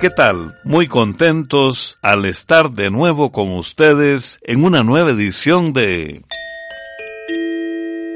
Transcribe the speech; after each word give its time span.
¿Qué 0.00 0.10
tal? 0.10 0.56
Muy 0.62 0.86
contentos 0.86 1.98
al 2.02 2.24
estar 2.24 2.70
de 2.70 2.88
nuevo 2.88 3.32
con 3.32 3.50
ustedes 3.50 4.38
en 4.44 4.62
una 4.62 4.84
nueva 4.84 5.10
edición 5.10 5.72
de... 5.72 6.22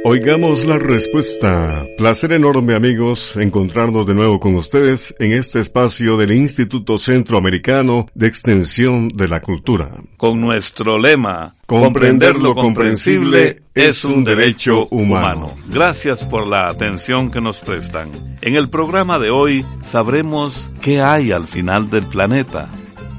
Oigamos 0.05 0.65
la 0.65 0.79
respuesta. 0.79 1.87
Placer 1.97 2.33
enorme 2.33 2.75
amigos 2.75 3.37
encontrarnos 3.37 4.05
de 4.05 4.15
nuevo 4.15 4.41
con 4.41 4.57
ustedes 4.57 5.15
en 5.21 5.31
este 5.33 5.61
espacio 5.61 6.17
del 6.17 6.33
Instituto 6.33 6.99
Centroamericano 6.99 8.07
de 8.13 8.27
Extensión 8.27 9.09
de 9.11 9.29
la 9.29 9.41
Cultura. 9.41 9.91
Con 10.17 10.41
nuestro 10.41 10.99
lema, 10.99 11.55
comprender 11.67 12.35
lo 12.35 12.57
comprensible 12.57 13.63
es 13.75 14.05
un 14.05 14.25
derecho 14.25 14.89
humano. 14.91 15.55
Gracias 15.69 16.25
por 16.25 16.49
la 16.49 16.69
atención 16.69 17.31
que 17.31 17.41
nos 17.41 17.61
prestan. 17.61 18.37
En 18.41 18.57
el 18.57 18.71
programa 18.71 19.21
de 19.21 19.31
hoy 19.31 19.65
sabremos 19.85 20.69
qué 20.81 21.01
hay 21.01 21.31
al 21.31 21.47
final 21.47 21.91
del 21.91 22.07
planeta. 22.09 22.69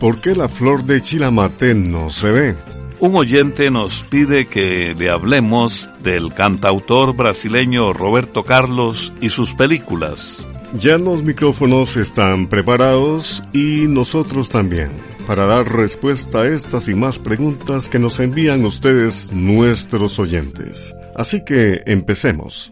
¿Por 0.02 0.20
qué 0.20 0.36
la 0.36 0.50
flor 0.50 0.84
de 0.84 1.02
Chilamate 1.02 1.74
no 1.76 2.10
se 2.10 2.32
ve? 2.32 2.73
Un 3.04 3.18
oyente 3.18 3.70
nos 3.70 4.02
pide 4.04 4.48
que 4.48 4.96
le 4.98 5.10
hablemos 5.10 5.90
del 6.02 6.34
cantautor 6.34 7.14
brasileño 7.14 7.92
Roberto 7.92 8.46
Carlos 8.46 9.12
y 9.20 9.30
sus 9.30 9.56
películas. 9.56 10.48
Ya 10.74 10.98
los 10.98 11.22
micrófonos 11.22 11.98
están 11.98 12.48
preparados 12.48 13.44
y 13.52 13.88
nosotros 13.90 14.48
también 14.48 14.92
para 15.28 15.46
dar 15.46 15.70
respuesta 15.70 16.44
a 16.44 16.48
estas 16.48 16.88
y 16.88 16.96
más 16.96 17.20
preguntas 17.20 17.90
que 17.90 18.00
nos 18.00 18.22
envían 18.22 18.64
ustedes 18.64 19.34
nuestros 19.34 20.18
oyentes. 20.18 20.96
Así 21.14 21.44
que 21.44 21.82
empecemos. 21.86 22.72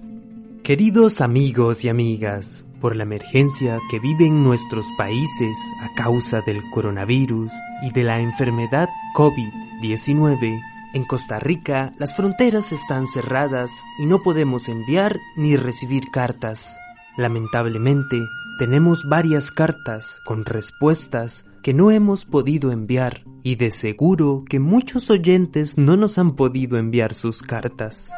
Queridos 0.64 1.20
amigos 1.20 1.84
y 1.84 1.90
amigas, 1.90 2.64
por 2.82 2.96
la 2.96 3.04
emergencia 3.04 3.80
que 3.90 4.00
viven 4.00 4.44
nuestros 4.44 4.86
países 4.98 5.56
a 5.80 5.94
causa 5.94 6.42
del 6.42 6.70
coronavirus 6.72 7.52
y 7.84 7.92
de 7.92 8.04
la 8.04 8.20
enfermedad 8.20 8.90
COVID-19, 9.16 10.60
en 10.94 11.06
Costa 11.06 11.40
Rica 11.40 11.94
las 11.98 12.16
fronteras 12.16 12.74
están 12.74 13.08
cerradas 13.08 13.72
y 14.00 14.06
no 14.06 14.22
podemos 14.22 14.68
enviar 14.68 15.20
ni 15.38 15.56
recibir 15.56 16.04
cartas. 16.12 16.78
Lamentablemente, 17.16 18.18
tenemos 18.60 19.08
varias 19.08 19.52
cartas 19.52 20.20
con 20.26 20.44
respuestas 20.44 21.46
que 21.62 21.74
no 21.74 21.92
hemos 21.92 22.26
podido 22.26 22.72
enviar 22.72 23.24
y 23.44 23.56
de 23.56 23.72
seguro 23.72 24.44
que 24.50 24.60
muchos 24.60 25.10
oyentes 25.10 25.78
no 25.78 25.96
nos 25.96 26.18
han 26.18 26.36
podido 26.36 26.78
enviar 26.78 27.14
sus 27.14 27.42
cartas. 27.42 28.12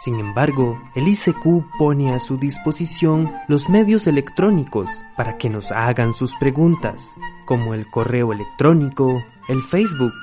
Sin 0.00 0.18
embargo, 0.18 0.80
el 0.94 1.08
ICQ 1.08 1.76
pone 1.78 2.14
a 2.14 2.18
su 2.20 2.38
disposición 2.38 3.30
los 3.48 3.68
medios 3.68 4.06
electrónicos 4.06 4.88
para 5.14 5.36
que 5.36 5.50
nos 5.50 5.70
hagan 5.72 6.14
sus 6.14 6.34
preguntas, 6.36 7.14
como 7.44 7.74
el 7.74 7.86
correo 7.90 8.32
electrónico, 8.32 9.22
el 9.50 9.60
Facebook, 9.60 10.14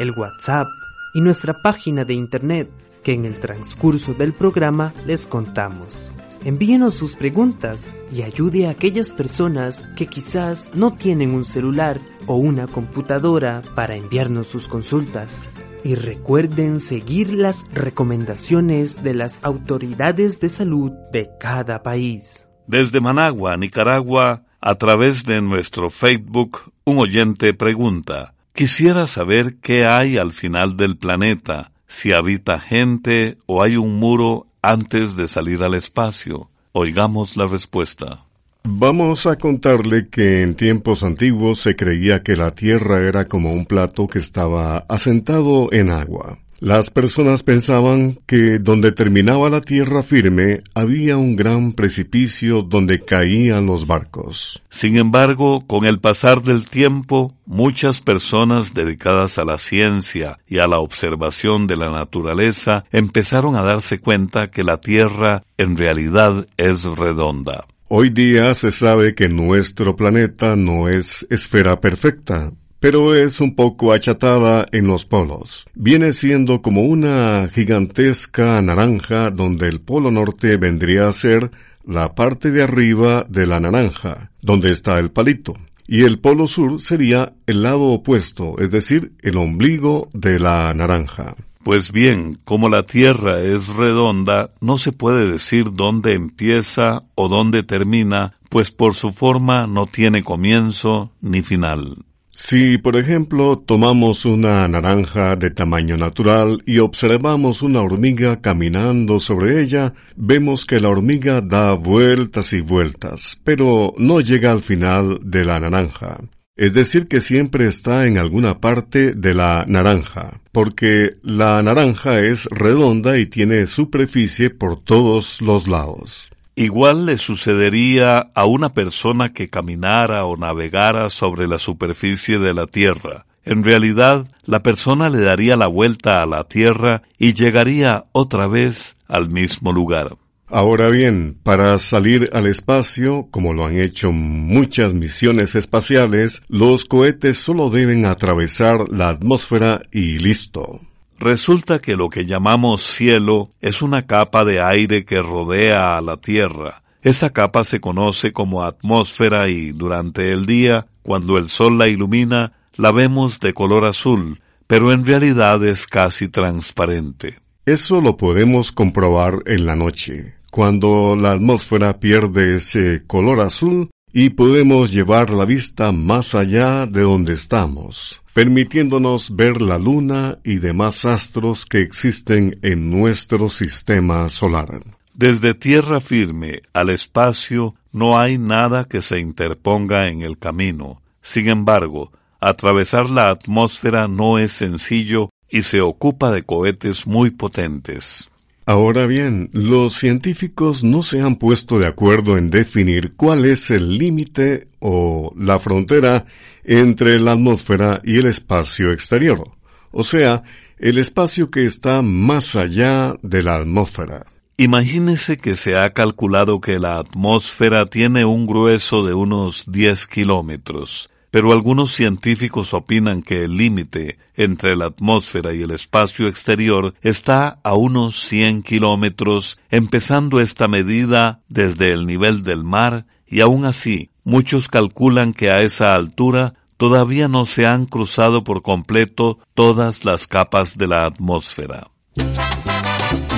el 0.00 0.12
WhatsApp 0.12 0.66
y 1.12 1.20
nuestra 1.20 1.52
página 1.62 2.06
de 2.06 2.14
Internet, 2.14 2.70
que 3.02 3.12
en 3.12 3.26
el 3.26 3.38
transcurso 3.38 4.14
del 4.14 4.32
programa 4.32 4.94
les 5.04 5.26
contamos. 5.26 6.10
Envíenos 6.42 6.94
sus 6.94 7.14
preguntas 7.14 7.94
y 8.10 8.22
ayude 8.22 8.66
a 8.66 8.70
aquellas 8.70 9.10
personas 9.10 9.84
que 9.94 10.06
quizás 10.06 10.70
no 10.74 10.94
tienen 10.94 11.34
un 11.34 11.44
celular 11.44 12.00
o 12.26 12.36
una 12.36 12.66
computadora 12.66 13.60
para 13.74 13.94
enviarnos 13.94 14.46
sus 14.46 14.68
consultas. 14.68 15.52
Y 15.88 15.94
recuerden 15.94 16.80
seguir 16.80 17.32
las 17.32 17.64
recomendaciones 17.72 19.02
de 19.02 19.14
las 19.14 19.38
autoridades 19.40 20.38
de 20.38 20.50
salud 20.50 20.92
de 21.10 21.30
cada 21.40 21.82
país. 21.82 22.46
Desde 22.66 23.00
Managua, 23.00 23.56
Nicaragua, 23.56 24.44
a 24.60 24.74
través 24.74 25.24
de 25.24 25.40
nuestro 25.40 25.88
Facebook, 25.88 26.74
un 26.84 26.98
oyente 26.98 27.54
pregunta, 27.54 28.34
quisiera 28.52 29.06
saber 29.06 29.60
qué 29.62 29.86
hay 29.86 30.18
al 30.18 30.34
final 30.34 30.76
del 30.76 30.98
planeta, 30.98 31.72
si 31.86 32.12
habita 32.12 32.60
gente 32.60 33.38
o 33.46 33.62
hay 33.62 33.78
un 33.78 33.98
muro 33.98 34.46
antes 34.60 35.16
de 35.16 35.26
salir 35.26 35.62
al 35.62 35.72
espacio. 35.72 36.50
Oigamos 36.72 37.34
la 37.38 37.46
respuesta. 37.46 38.27
Vamos 38.70 39.24
a 39.24 39.36
contarle 39.36 40.08
que 40.08 40.42
en 40.42 40.54
tiempos 40.54 41.02
antiguos 41.02 41.58
se 41.58 41.74
creía 41.74 42.22
que 42.22 42.36
la 42.36 42.50
Tierra 42.50 43.00
era 43.00 43.24
como 43.24 43.50
un 43.50 43.64
plato 43.64 44.06
que 44.06 44.18
estaba 44.18 44.84
asentado 44.90 45.72
en 45.72 45.88
agua. 45.88 46.38
Las 46.60 46.90
personas 46.90 47.42
pensaban 47.42 48.18
que 48.26 48.58
donde 48.58 48.92
terminaba 48.92 49.48
la 49.48 49.62
tierra 49.62 50.02
firme 50.02 50.62
había 50.74 51.16
un 51.16 51.34
gran 51.34 51.72
precipicio 51.72 52.62
donde 52.62 53.04
caían 53.04 53.64
los 53.64 53.86
barcos. 53.86 54.62
Sin 54.68 54.98
embargo, 54.98 55.66
con 55.66 55.86
el 55.86 55.98
pasar 55.98 56.42
del 56.42 56.68
tiempo, 56.68 57.34
muchas 57.46 58.02
personas 58.02 58.74
dedicadas 58.74 59.38
a 59.38 59.44
la 59.44 59.56
ciencia 59.56 60.40
y 60.46 60.58
a 60.58 60.66
la 60.66 60.80
observación 60.80 61.66
de 61.68 61.76
la 61.76 61.90
naturaleza 61.90 62.84
empezaron 62.92 63.56
a 63.56 63.62
darse 63.62 63.98
cuenta 63.98 64.50
que 64.50 64.62
la 64.62 64.78
tierra 64.78 65.44
en 65.56 65.76
realidad 65.76 66.46
es 66.58 66.84
redonda. 66.84 67.66
Hoy 67.90 68.10
día 68.10 68.54
se 68.54 68.70
sabe 68.70 69.14
que 69.14 69.30
nuestro 69.30 69.96
planeta 69.96 70.56
no 70.56 70.90
es 70.90 71.26
esfera 71.30 71.80
perfecta, 71.80 72.52
pero 72.80 73.14
es 73.14 73.40
un 73.40 73.56
poco 73.56 73.94
achatada 73.94 74.66
en 74.72 74.86
los 74.86 75.06
polos. 75.06 75.64
Viene 75.74 76.12
siendo 76.12 76.60
como 76.60 76.82
una 76.82 77.48
gigantesca 77.50 78.60
naranja 78.60 79.30
donde 79.30 79.68
el 79.68 79.80
polo 79.80 80.10
norte 80.10 80.58
vendría 80.58 81.08
a 81.08 81.12
ser 81.12 81.50
la 81.82 82.14
parte 82.14 82.50
de 82.50 82.62
arriba 82.62 83.24
de 83.26 83.46
la 83.46 83.58
naranja, 83.58 84.32
donde 84.42 84.70
está 84.70 84.98
el 84.98 85.10
palito. 85.10 85.54
Y 85.86 86.02
el 86.02 86.18
polo 86.18 86.46
sur 86.46 86.82
sería 86.82 87.32
el 87.46 87.62
lado 87.62 87.84
opuesto, 87.84 88.58
es 88.58 88.70
decir, 88.70 89.12
el 89.22 89.38
ombligo 89.38 90.10
de 90.12 90.38
la 90.38 90.74
naranja. 90.74 91.34
Pues 91.68 91.92
bien, 91.92 92.38
como 92.46 92.70
la 92.70 92.84
Tierra 92.84 93.42
es 93.42 93.68
redonda, 93.68 94.54
no 94.58 94.78
se 94.78 94.90
puede 94.90 95.30
decir 95.30 95.74
dónde 95.74 96.14
empieza 96.14 97.02
o 97.14 97.28
dónde 97.28 97.62
termina, 97.62 98.38
pues 98.48 98.70
por 98.70 98.94
su 98.94 99.12
forma 99.12 99.66
no 99.66 99.84
tiene 99.84 100.24
comienzo 100.24 101.12
ni 101.20 101.42
final. 101.42 102.06
Si, 102.30 102.78
por 102.78 102.96
ejemplo, 102.96 103.58
tomamos 103.58 104.24
una 104.24 104.66
naranja 104.66 105.36
de 105.36 105.50
tamaño 105.50 105.98
natural 105.98 106.62
y 106.64 106.78
observamos 106.78 107.60
una 107.60 107.82
hormiga 107.82 108.40
caminando 108.40 109.20
sobre 109.20 109.60
ella, 109.60 109.92
vemos 110.16 110.64
que 110.64 110.80
la 110.80 110.88
hormiga 110.88 111.42
da 111.42 111.74
vueltas 111.74 112.54
y 112.54 112.62
vueltas, 112.62 113.42
pero 113.44 113.92
no 113.98 114.22
llega 114.22 114.52
al 114.52 114.62
final 114.62 115.20
de 115.22 115.44
la 115.44 115.60
naranja. 115.60 116.16
Es 116.58 116.74
decir, 116.74 117.06
que 117.06 117.20
siempre 117.20 117.66
está 117.66 118.08
en 118.08 118.18
alguna 118.18 118.58
parte 118.58 119.12
de 119.12 119.32
la 119.32 119.64
naranja, 119.68 120.40
porque 120.50 121.12
la 121.22 121.62
naranja 121.62 122.18
es 122.18 122.46
redonda 122.46 123.16
y 123.16 123.26
tiene 123.26 123.68
superficie 123.68 124.50
por 124.50 124.80
todos 124.80 125.40
los 125.40 125.68
lados. 125.68 126.30
Igual 126.56 127.06
le 127.06 127.16
sucedería 127.16 128.32
a 128.34 128.44
una 128.46 128.74
persona 128.74 129.32
que 129.32 129.48
caminara 129.48 130.24
o 130.24 130.36
navegara 130.36 131.10
sobre 131.10 131.46
la 131.46 131.58
superficie 131.58 132.40
de 132.40 132.52
la 132.52 132.66
Tierra. 132.66 133.24
En 133.44 133.62
realidad, 133.62 134.26
la 134.44 134.64
persona 134.64 135.10
le 135.10 135.20
daría 135.20 135.54
la 135.54 135.68
vuelta 135.68 136.24
a 136.24 136.26
la 136.26 136.42
Tierra 136.42 137.02
y 137.18 137.34
llegaría 137.34 138.06
otra 138.10 138.48
vez 138.48 138.96
al 139.06 139.30
mismo 139.30 139.70
lugar. 139.70 140.16
Ahora 140.50 140.88
bien, 140.88 141.38
para 141.42 141.76
salir 141.76 142.30
al 142.32 142.46
espacio, 142.46 143.28
como 143.30 143.52
lo 143.52 143.66
han 143.66 143.78
hecho 143.78 144.12
muchas 144.12 144.94
misiones 144.94 145.54
espaciales, 145.54 146.42
los 146.48 146.86
cohetes 146.86 147.36
solo 147.36 147.68
deben 147.68 148.06
atravesar 148.06 148.88
la 148.88 149.10
atmósfera 149.10 149.82
y 149.92 150.18
listo. 150.18 150.80
Resulta 151.18 151.80
que 151.80 151.96
lo 151.96 152.08
que 152.08 152.24
llamamos 152.24 152.82
cielo 152.82 153.50
es 153.60 153.82
una 153.82 154.06
capa 154.06 154.46
de 154.46 154.62
aire 154.62 155.04
que 155.04 155.20
rodea 155.20 155.98
a 155.98 156.00
la 156.00 156.16
Tierra. 156.16 156.82
Esa 157.02 157.28
capa 157.28 157.62
se 157.62 157.80
conoce 157.80 158.32
como 158.32 158.64
atmósfera 158.64 159.48
y 159.48 159.72
durante 159.72 160.32
el 160.32 160.46
día, 160.46 160.86
cuando 161.02 161.36
el 161.36 161.50
sol 161.50 161.76
la 161.76 161.88
ilumina, 161.88 162.54
la 162.76 162.90
vemos 162.90 163.38
de 163.40 163.52
color 163.52 163.84
azul, 163.84 164.40
pero 164.66 164.92
en 164.92 165.04
realidad 165.04 165.62
es 165.62 165.86
casi 165.86 166.28
transparente. 166.28 167.36
Eso 167.66 168.00
lo 168.00 168.16
podemos 168.16 168.72
comprobar 168.72 169.40
en 169.44 169.66
la 169.66 169.76
noche 169.76 170.37
cuando 170.50 171.16
la 171.16 171.32
atmósfera 171.32 171.98
pierde 171.98 172.56
ese 172.56 173.04
color 173.06 173.40
azul 173.40 173.90
y 174.12 174.30
podemos 174.30 174.92
llevar 174.92 175.30
la 175.30 175.44
vista 175.44 175.92
más 175.92 176.34
allá 176.34 176.86
de 176.86 177.02
donde 177.02 177.34
estamos, 177.34 178.22
permitiéndonos 178.34 179.36
ver 179.36 179.60
la 179.60 179.78
luna 179.78 180.38
y 180.44 180.56
demás 180.56 181.04
astros 181.04 181.66
que 181.66 181.82
existen 181.82 182.58
en 182.62 182.90
nuestro 182.90 183.48
sistema 183.48 184.28
solar. 184.28 184.82
Desde 185.14 185.54
tierra 185.54 186.00
firme 186.00 186.62
al 186.72 186.90
espacio 186.90 187.74
no 187.92 188.18
hay 188.18 188.38
nada 188.38 188.84
que 188.84 189.02
se 189.02 189.18
interponga 189.18 190.08
en 190.08 190.22
el 190.22 190.38
camino. 190.38 191.02
Sin 191.22 191.48
embargo, 191.48 192.12
atravesar 192.40 193.10
la 193.10 193.30
atmósfera 193.30 194.08
no 194.08 194.38
es 194.38 194.52
sencillo 194.52 195.30
y 195.50 195.62
se 195.62 195.80
ocupa 195.80 196.30
de 196.30 196.44
cohetes 196.44 197.06
muy 197.06 197.30
potentes. 197.30 198.30
Ahora 198.68 199.06
bien, 199.06 199.48
los 199.54 199.94
científicos 199.94 200.84
no 200.84 201.02
se 201.02 201.22
han 201.22 201.36
puesto 201.36 201.78
de 201.78 201.86
acuerdo 201.86 202.36
en 202.36 202.50
definir 202.50 203.16
cuál 203.16 203.46
es 203.46 203.70
el 203.70 203.96
límite 203.96 204.68
o 204.78 205.32
la 205.38 205.58
frontera 205.58 206.26
entre 206.64 207.18
la 207.18 207.32
atmósfera 207.32 208.02
y 208.04 208.18
el 208.18 208.26
espacio 208.26 208.92
exterior, 208.92 209.52
o 209.90 210.04
sea, 210.04 210.42
el 210.76 210.98
espacio 210.98 211.50
que 211.50 211.64
está 211.64 212.02
más 212.02 212.56
allá 212.56 213.14
de 213.22 213.42
la 213.42 213.56
atmósfera. 213.56 214.26
Imagínese 214.58 215.38
que 215.38 215.56
se 215.56 215.74
ha 215.74 215.94
calculado 215.94 216.60
que 216.60 216.78
la 216.78 216.98
atmósfera 216.98 217.86
tiene 217.86 218.26
un 218.26 218.46
grueso 218.46 219.02
de 219.02 219.14
unos 219.14 219.64
10 219.72 220.06
kilómetros 220.08 221.08
pero 221.30 221.52
algunos 221.52 221.92
científicos 221.92 222.74
opinan 222.74 223.22
que 223.22 223.44
el 223.44 223.56
límite 223.56 224.18
entre 224.36 224.76
la 224.76 224.86
atmósfera 224.86 225.54
y 225.54 225.62
el 225.62 225.70
espacio 225.70 226.28
exterior 226.28 226.94
está 227.02 227.58
a 227.62 227.74
unos 227.74 228.20
100 228.28 228.62
kilómetros, 228.62 229.58
empezando 229.70 230.40
esta 230.40 230.68
medida 230.68 231.40
desde 231.48 231.92
el 231.92 232.06
nivel 232.06 232.42
del 232.42 232.64
mar, 232.64 233.06
y 233.26 233.40
aún 233.40 233.64
así, 233.64 234.10
muchos 234.24 234.68
calculan 234.68 235.34
que 235.34 235.50
a 235.50 235.60
esa 235.60 235.92
altura 235.92 236.54
todavía 236.76 237.28
no 237.28 237.44
se 237.44 237.66
han 237.66 237.84
cruzado 237.84 238.44
por 238.44 238.62
completo 238.62 239.38
todas 239.54 240.04
las 240.04 240.26
capas 240.26 240.78
de 240.78 240.86
la 240.86 241.04
atmósfera. 241.04 241.88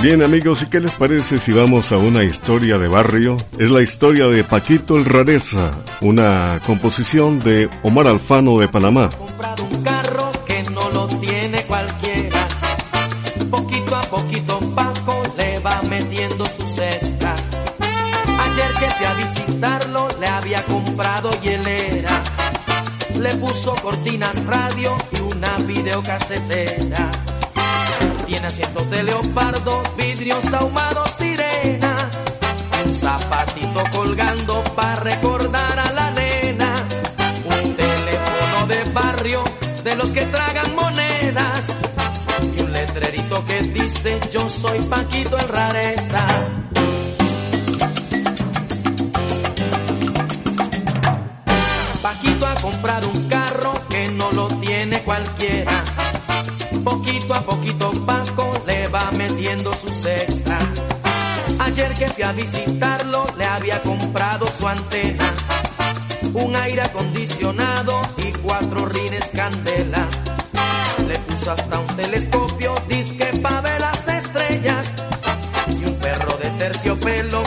Bien 0.01 0.23
amigos, 0.23 0.63
¿y 0.63 0.65
qué 0.65 0.79
les 0.79 0.95
parece 0.95 1.37
si 1.37 1.51
vamos 1.51 1.91
a 1.91 1.97
una 1.97 2.23
historia 2.23 2.79
de 2.79 2.87
barrio? 2.87 3.37
Es 3.59 3.69
la 3.69 3.83
historia 3.83 4.25
de 4.25 4.43
Paquito 4.43 4.97
el 4.97 5.05
Rareza, 5.05 5.73
una 6.01 6.59
composición 6.65 7.39
de 7.39 7.69
Omar 7.83 8.07
Alfano 8.07 8.57
de 8.57 8.67
Panamá. 8.67 9.11
comprado 9.11 9.63
un 9.63 9.83
carro 9.83 10.31
que 10.47 10.63
no 10.71 10.89
lo 10.89 11.07
tiene 11.07 11.63
cualquiera. 11.67 12.47
Poquito 13.51 13.95
a 13.95 14.01
poquito 14.01 14.59
Paco 14.73 15.21
le 15.37 15.59
va 15.59 15.79
metiendo 15.87 16.47
sus 16.47 16.79
extras. 16.79 17.41
Ayer 17.79 18.71
que 18.79 18.89
fui 18.95 19.05
a 19.05 19.13
visitarlo 19.13 20.07
le 20.19 20.27
había 20.27 20.65
comprado 20.65 21.29
hielera. 21.41 22.23
Le 23.19 23.35
puso 23.35 23.75
cortinas 23.75 24.43
radio 24.45 24.97
y 25.11 25.21
una 25.21 25.57
videocasetera. 25.59 27.11
Tiene 28.31 28.47
asientos 28.47 28.89
de 28.89 29.03
leopardo, 29.03 29.83
vidrios 29.97 30.53
ahumados, 30.53 31.11
sirena. 31.17 32.09
Un 32.85 32.93
zapatito 32.93 33.83
colgando 33.91 34.63
para 34.73 34.95
recordar 34.95 35.77
a 35.77 35.91
la 35.91 36.11
nena. 36.11 36.87
Un 37.43 37.75
teléfono 37.75 38.67
de 38.67 38.83
barrio 38.93 39.43
de 39.83 39.95
los 39.97 40.09
que 40.11 40.25
tragan 40.27 40.75
monedas. 40.75 41.65
Y 42.55 42.61
un 42.61 42.71
letrerito 42.71 43.45
que 43.45 43.63
dice 43.63 44.21
yo 44.31 44.47
soy 44.47 44.79
Paquito 44.83 45.37
el 45.37 45.49
rareza. 45.49 46.25
Paquito 52.01 52.47
ha 52.47 52.55
comprado 52.61 53.09
un 53.09 53.27
carro 53.27 53.73
que 53.89 54.07
no 54.07 54.31
lo 54.31 54.47
tiene 54.47 55.03
cualquiera. 55.03 55.83
Poquito 56.83 57.33
a 57.33 57.41
poquito 57.41 57.91
Paco 58.05 58.51
le 58.65 58.87
va 58.87 59.11
metiendo 59.11 59.73
sus 59.73 60.05
extras. 60.05 60.65
Ayer 61.59 61.93
que 61.93 62.09
fui 62.09 62.23
a 62.23 62.31
visitarlo 62.31 63.25
le 63.37 63.45
había 63.45 63.81
comprado 63.83 64.49
su 64.51 64.67
antena, 64.67 65.31
un 66.33 66.55
aire 66.55 66.81
acondicionado 66.81 68.01
y 68.17 68.31
cuatro 68.39 68.85
rines 68.87 69.27
candela. 69.33 70.07
Le 71.07 71.19
puso 71.19 71.51
hasta 71.51 71.79
un 71.79 71.95
telescopio, 71.95 72.73
disque 72.87 73.25
pa' 73.41 73.61
ver 73.61 73.79
las 73.79 74.07
estrellas 74.07 74.87
y 75.79 75.85
un 75.85 75.95
perro 75.99 76.37
de 76.37 76.49
terciopelo 76.51 77.43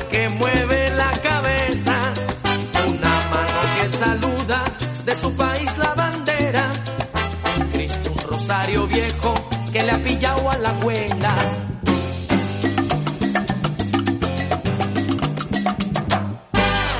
le 9.84 9.92
ha 9.92 9.98
pillado 9.98 10.50
a 10.50 10.56
la 10.58 10.68
abuela. 10.70 11.34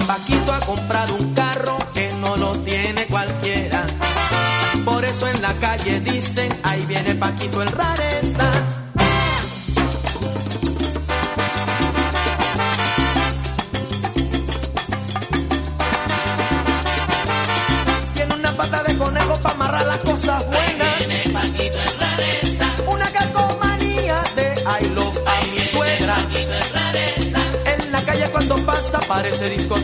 Paquito 0.07 0.53
ha 0.53 0.61
comprado 0.61 1.15
un 1.15 1.35
carro 1.35 1.79
que 1.95 2.13
no 2.21 2.37
lo 2.37 2.53
tiene 2.63 3.07
cualquiera. 3.07 3.87
Por 4.85 5.05
eso 5.05 5.29
en 5.29 5.41
la 5.41 5.55
calle 5.55 6.01
dicen, 6.01 6.61
ahí 6.63 6.85
viene 6.87 7.15
Paquito 7.15 7.63
el 7.63 7.69
rareza. 7.69 8.54
Pasa 29.31 29.47
parece 29.47 29.84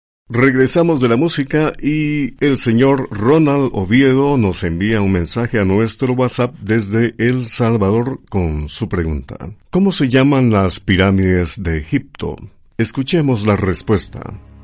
Regresamos 0.33 1.01
de 1.01 1.09
la 1.09 1.17
música 1.17 1.73
y 1.77 2.41
el 2.41 2.55
señor 2.55 3.09
Ronald 3.11 3.69
Oviedo 3.73 4.37
nos 4.37 4.63
envía 4.63 5.01
un 5.01 5.11
mensaje 5.11 5.59
a 5.59 5.65
nuestro 5.65 6.13
WhatsApp 6.13 6.55
desde 6.61 7.15
El 7.17 7.43
Salvador 7.43 8.21
con 8.29 8.69
su 8.69 8.87
pregunta. 8.87 9.35
¿Cómo 9.71 9.91
se 9.91 10.07
llaman 10.07 10.49
las 10.49 10.79
pirámides 10.79 11.61
de 11.61 11.79
Egipto? 11.79 12.37
Escuchemos 12.77 13.45
la 13.45 13.57
respuesta. 13.57 14.21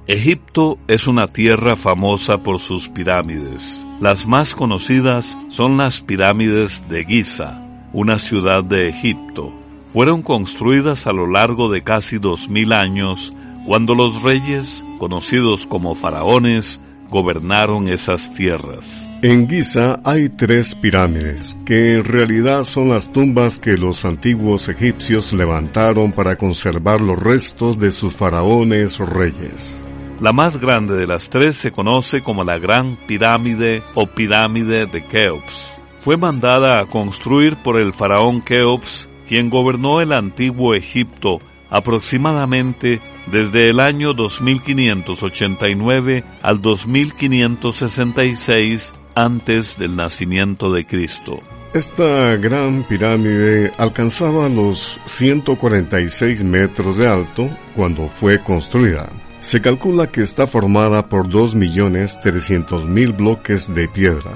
Egipto 0.07 0.79
es 0.87 1.05
una 1.05 1.27
tierra 1.27 1.75
famosa 1.75 2.43
por 2.43 2.59
sus 2.59 2.87
pirámides. 2.87 3.85
Las 3.99 4.25
más 4.25 4.55
conocidas 4.55 5.37
son 5.49 5.75
las 5.75 5.99
pirámides 5.99 6.81
de 6.87 7.03
Giza, 7.03 7.61
una 7.91 8.19
ciudad 8.19 8.63
de 8.63 8.87
Egipto. 8.87 9.53
Fueron 9.91 10.21
construidas 10.21 11.07
a 11.07 11.11
lo 11.11 11.27
largo 11.27 11.69
de 11.69 11.83
casi 11.83 12.19
dos 12.19 12.47
mil 12.47 12.71
años 12.71 13.31
cuando 13.65 13.95
los 13.95 14.23
reyes, 14.23 14.85
conocidos 14.97 15.67
como 15.67 15.95
faraones, 15.95 16.81
gobernaron 17.09 17.87
esas 17.87 18.33
tierras. 18.33 19.07
En 19.21 19.49
Giza 19.49 19.99
hay 20.03 20.29
tres 20.29 20.75
pirámides, 20.75 21.59
que 21.65 21.95
en 21.95 22.03
realidad 22.03 22.63
son 22.63 22.89
las 22.89 23.11
tumbas 23.11 23.57
que 23.57 23.77
los 23.77 24.05
antiguos 24.05 24.69
egipcios 24.69 25.33
levantaron 25.33 26.11
para 26.11 26.35
conservar 26.35 27.01
los 27.01 27.17
restos 27.17 27.79
de 27.79 27.91
sus 27.91 28.15
faraones 28.15 28.99
o 28.99 29.05
reyes. 29.05 29.83
La 30.19 30.33
más 30.33 30.57
grande 30.57 30.95
de 30.95 31.07
las 31.07 31.29
tres 31.29 31.55
se 31.55 31.71
conoce 31.71 32.21
como 32.21 32.43
la 32.43 32.59
Gran 32.59 32.97
Pirámide 33.07 33.83
o 33.95 34.07
Pirámide 34.07 34.85
de 34.85 35.05
Keops. 35.05 35.65
Fue 36.01 36.17
mandada 36.17 36.79
a 36.79 36.85
construir 36.85 37.55
por 37.57 37.79
el 37.79 37.93
faraón 37.93 38.41
Keops, 38.41 39.09
quien 39.27 39.49
gobernó 39.49 40.01
el 40.01 40.13
antiguo 40.13 40.73
Egipto 40.73 41.39
aproximadamente 41.69 43.01
desde 43.31 43.69
el 43.69 43.79
año 43.79 44.13
2589 44.13 46.25
al 46.41 46.61
2566 46.61 48.93
antes 49.15 49.77
del 49.77 49.95
nacimiento 49.95 50.69
de 50.71 50.85
Cristo. 50.85 51.39
Esta 51.73 52.35
gran 52.37 52.87
pirámide 52.87 53.73
alcanzaba 53.77 54.47
los 54.49 54.99
146 55.05 56.43
metros 56.43 56.97
de 56.97 57.07
alto 57.07 57.49
cuando 57.75 58.07
fue 58.07 58.41
construida. 58.41 59.09
Se 59.41 59.61
calcula 59.61 60.07
que 60.07 60.21
está 60.21 60.47
formada 60.47 61.09
por 61.09 61.27
2.300.000 61.27 63.15
bloques 63.15 63.71
de 63.73 63.87
piedra 63.87 64.31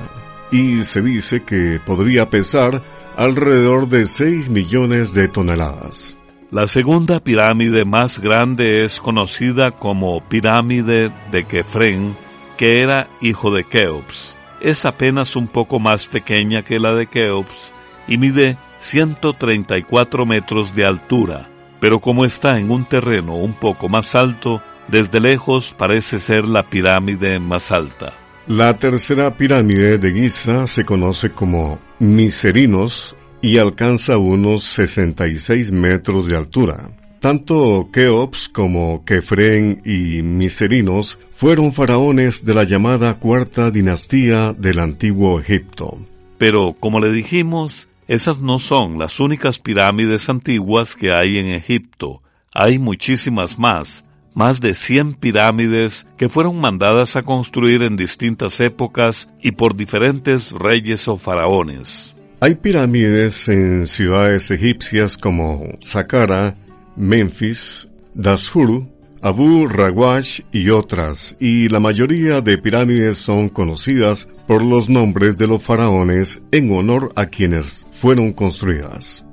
y 0.51 0.79
se 0.79 1.01
dice 1.01 1.43
que 1.43 1.79
podría 1.85 2.29
pesar 2.29 2.81
alrededor 3.17 3.87
de 3.87 4.05
6 4.05 4.49
millones 4.49 5.13
de 5.13 5.27
toneladas. 5.27 6.17
La 6.51 6.67
segunda 6.67 7.21
pirámide 7.21 7.85
más 7.85 8.19
grande 8.19 8.83
es 8.83 8.99
conocida 8.99 9.71
como 9.71 10.19
pirámide 10.27 11.09
de 11.31 11.45
Kefren, 11.45 12.13
que 12.57 12.81
era 12.81 13.07
hijo 13.21 13.53
de 13.55 13.63
Keops. 13.63 14.35
Es 14.59 14.83
apenas 14.83 15.37
un 15.37 15.47
poco 15.47 15.79
más 15.79 16.09
pequeña 16.09 16.61
que 16.61 16.77
la 16.77 16.93
de 16.93 17.07
Keops 17.07 17.73
y 18.05 18.17
mide 18.17 18.57
134 18.79 20.25
metros 20.25 20.75
de 20.75 20.83
altura, 20.83 21.49
pero 21.79 22.01
como 22.01 22.25
está 22.25 22.59
en 22.59 22.69
un 22.69 22.83
terreno 22.83 23.37
un 23.37 23.53
poco 23.53 23.87
más 23.87 24.13
alto, 24.13 24.61
desde 24.89 25.21
lejos 25.21 25.73
parece 25.77 26.19
ser 26.19 26.43
la 26.43 26.69
pirámide 26.69 27.39
más 27.39 27.71
alta. 27.71 28.11
La 28.47 28.77
tercera 28.77 29.37
pirámide 29.37 29.97
de 29.97 30.11
Giza 30.11 30.67
se 30.67 30.83
conoce 30.83 31.31
como 31.31 31.79
Miserinos 31.99 33.15
y 33.41 33.57
alcanza 33.57 34.17
unos 34.17 34.63
66 34.63 35.71
metros 35.71 36.27
de 36.27 36.37
altura. 36.37 36.89
Tanto 37.19 37.89
Keops 37.93 38.49
como 38.49 39.05
Kefren 39.05 39.81
y 39.85 40.23
Miserinos 40.23 41.19
fueron 41.33 41.71
faraones 41.71 42.45
de 42.45 42.53
la 42.53 42.63
llamada 42.63 43.19
cuarta 43.19 43.69
dinastía 43.69 44.53
del 44.53 44.79
antiguo 44.79 45.39
Egipto. 45.39 45.99
Pero, 46.39 46.75
como 46.79 46.99
le 46.99 47.11
dijimos, 47.11 47.87
esas 48.07 48.39
no 48.39 48.57
son 48.57 48.97
las 48.97 49.19
únicas 49.19 49.59
pirámides 49.59 50.29
antiguas 50.29 50.95
que 50.95 51.11
hay 51.13 51.37
en 51.37 51.51
Egipto. 51.51 52.23
Hay 52.53 52.79
muchísimas 52.79 53.59
más, 53.59 54.03
más 54.33 54.59
de 54.59 54.73
100 54.73 55.13
pirámides 55.13 56.07
que 56.17 56.27
fueron 56.27 56.59
mandadas 56.59 57.15
a 57.15 57.21
construir 57.21 57.83
en 57.83 57.97
distintas 57.97 58.59
épocas 58.59 59.29
y 59.41 59.51
por 59.51 59.75
diferentes 59.75 60.51
reyes 60.51 61.07
o 61.07 61.17
faraones. 61.17 62.15
Hay 62.43 62.55
pirámides 62.55 63.47
en 63.49 63.85
ciudades 63.85 64.49
egipcias 64.49 65.15
como 65.15 65.63
Saqqara, 65.79 66.55
Memphis, 66.95 67.87
Dashur, 68.15 68.87
Abu 69.21 69.67
Rawash 69.67 70.41
y 70.51 70.71
otras, 70.71 71.37
y 71.39 71.69
la 71.69 71.79
mayoría 71.79 72.41
de 72.41 72.57
pirámides 72.57 73.19
son 73.19 73.47
conocidas 73.47 74.27
por 74.47 74.63
los 74.63 74.89
nombres 74.89 75.37
de 75.37 75.45
los 75.45 75.61
faraones 75.61 76.41
en 76.51 76.75
honor 76.75 77.11
a 77.15 77.27
quienes 77.27 77.85
fueron 77.91 78.33
construidas. 78.33 79.23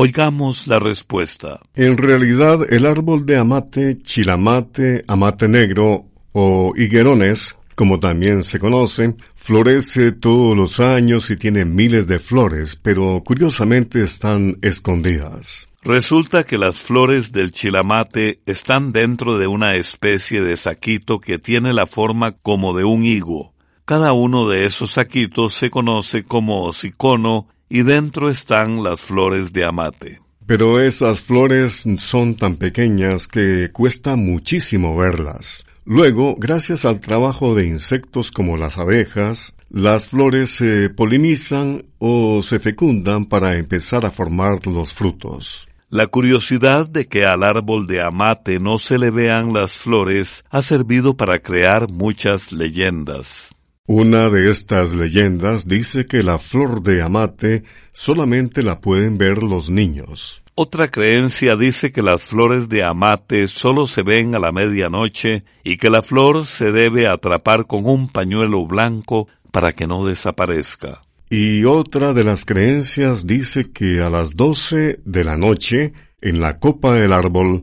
Oigamos 0.00 0.68
la 0.68 0.78
respuesta. 0.78 1.58
En 1.74 1.98
realidad, 1.98 2.72
el 2.72 2.86
árbol 2.86 3.26
de 3.26 3.36
amate, 3.36 4.00
chilamate, 4.00 5.02
amate 5.08 5.48
negro 5.48 6.04
o 6.30 6.72
higuerones, 6.76 7.58
como 7.74 7.98
también 7.98 8.44
se 8.44 8.60
conoce, 8.60 9.16
florece 9.34 10.12
todos 10.12 10.56
los 10.56 10.78
años 10.78 11.30
y 11.30 11.36
tiene 11.36 11.64
miles 11.64 12.06
de 12.06 12.20
flores, 12.20 12.76
pero 12.76 13.24
curiosamente 13.26 14.00
están 14.00 14.58
escondidas. 14.62 15.68
Resulta 15.82 16.44
que 16.44 16.58
las 16.58 16.80
flores 16.80 17.32
del 17.32 17.50
chilamate 17.50 18.40
están 18.46 18.92
dentro 18.92 19.36
de 19.36 19.48
una 19.48 19.74
especie 19.74 20.42
de 20.42 20.56
saquito 20.56 21.18
que 21.18 21.40
tiene 21.40 21.72
la 21.72 21.88
forma 21.88 22.36
como 22.36 22.72
de 22.72 22.84
un 22.84 23.04
higo. 23.04 23.52
Cada 23.84 24.12
uno 24.12 24.48
de 24.48 24.64
esos 24.64 24.92
saquitos 24.92 25.54
se 25.54 25.70
conoce 25.70 26.22
como 26.22 26.72
cicono 26.72 27.48
y 27.68 27.82
dentro 27.82 28.30
están 28.30 28.82
las 28.82 29.00
flores 29.00 29.52
de 29.52 29.64
amate. 29.64 30.20
Pero 30.46 30.80
esas 30.80 31.20
flores 31.20 31.84
son 31.98 32.34
tan 32.34 32.56
pequeñas 32.56 33.28
que 33.28 33.70
cuesta 33.72 34.16
muchísimo 34.16 34.96
verlas. 34.96 35.66
Luego, 35.84 36.36
gracias 36.38 36.84
al 36.84 37.00
trabajo 37.00 37.54
de 37.54 37.66
insectos 37.66 38.30
como 38.30 38.56
las 38.56 38.78
abejas, 38.78 39.56
las 39.70 40.08
flores 40.08 40.50
se 40.50 40.88
polinizan 40.88 41.84
o 41.98 42.42
se 42.42 42.58
fecundan 42.58 43.26
para 43.26 43.58
empezar 43.58 44.06
a 44.06 44.10
formar 44.10 44.66
los 44.66 44.92
frutos. 44.92 45.68
La 45.90 46.06
curiosidad 46.06 46.86
de 46.86 47.06
que 47.06 47.24
al 47.24 47.42
árbol 47.42 47.86
de 47.86 48.02
amate 48.02 48.60
no 48.60 48.78
se 48.78 48.98
le 48.98 49.10
vean 49.10 49.54
las 49.54 49.78
flores 49.78 50.44
ha 50.50 50.60
servido 50.60 51.16
para 51.16 51.38
crear 51.38 51.90
muchas 51.90 52.52
leyendas. 52.52 53.54
Una 53.90 54.28
de 54.28 54.50
estas 54.50 54.94
leyendas 54.94 55.66
dice 55.66 56.06
que 56.06 56.22
la 56.22 56.38
flor 56.38 56.82
de 56.82 57.00
amate 57.00 57.64
solamente 57.90 58.62
la 58.62 58.82
pueden 58.82 59.16
ver 59.16 59.42
los 59.42 59.70
niños. 59.70 60.42
Otra 60.54 60.90
creencia 60.90 61.56
dice 61.56 61.90
que 61.90 62.02
las 62.02 62.22
flores 62.24 62.68
de 62.68 62.84
amate 62.84 63.46
solo 63.46 63.86
se 63.86 64.02
ven 64.02 64.34
a 64.34 64.38
la 64.40 64.52
medianoche 64.52 65.42
y 65.64 65.78
que 65.78 65.88
la 65.88 66.02
flor 66.02 66.44
se 66.44 66.70
debe 66.70 67.08
atrapar 67.08 67.66
con 67.66 67.86
un 67.86 68.10
pañuelo 68.10 68.66
blanco 68.66 69.26
para 69.52 69.72
que 69.72 69.86
no 69.86 70.04
desaparezca. 70.04 71.00
Y 71.30 71.64
otra 71.64 72.12
de 72.12 72.24
las 72.24 72.44
creencias 72.44 73.26
dice 73.26 73.70
que 73.70 74.02
a 74.02 74.10
las 74.10 74.36
doce 74.36 75.00
de 75.06 75.24
la 75.24 75.38
noche, 75.38 75.94
en 76.20 76.42
la 76.42 76.56
copa 76.56 76.92
del 76.92 77.14
árbol, 77.14 77.62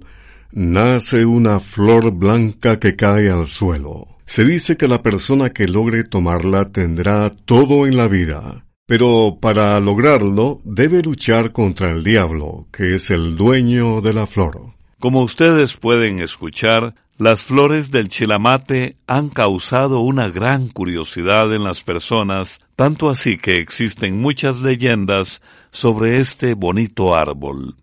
nace 0.51 1.23
una 1.23 1.59
flor 1.59 2.09
blanca 2.09 2.79
que 2.79 2.95
cae 2.95 3.29
al 3.29 3.45
suelo. 3.45 4.14
Se 4.25 4.43
dice 4.43 4.77
que 4.77 4.87
la 4.87 5.01
persona 5.01 5.51
que 5.51 5.67
logre 5.67 6.03
tomarla 6.03 6.71
tendrá 6.71 7.29
todo 7.29 7.87
en 7.87 7.97
la 7.97 8.07
vida, 8.07 8.65
pero 8.85 9.37
para 9.39 9.79
lograrlo 9.79 10.59
debe 10.63 11.01
luchar 11.01 11.51
contra 11.51 11.91
el 11.91 12.03
diablo, 12.03 12.67
que 12.71 12.95
es 12.95 13.11
el 13.11 13.35
dueño 13.35 14.01
de 14.01 14.13
la 14.13 14.25
flor. 14.25 14.73
Como 14.99 15.21
ustedes 15.21 15.77
pueden 15.77 16.19
escuchar, 16.19 16.95
las 17.17 17.43
flores 17.43 17.91
del 17.91 18.09
chilamate 18.09 18.97
han 19.07 19.29
causado 19.29 20.01
una 20.01 20.29
gran 20.29 20.67
curiosidad 20.67 21.53
en 21.53 21.63
las 21.63 21.83
personas 21.83 22.59
tanto 22.75 23.09
así 23.09 23.37
que 23.37 23.59
existen 23.59 24.19
muchas 24.19 24.57
leyendas 24.59 25.41
sobre 25.71 26.19
este 26.19 26.53
bonito 26.55 27.15
árbol. 27.15 27.75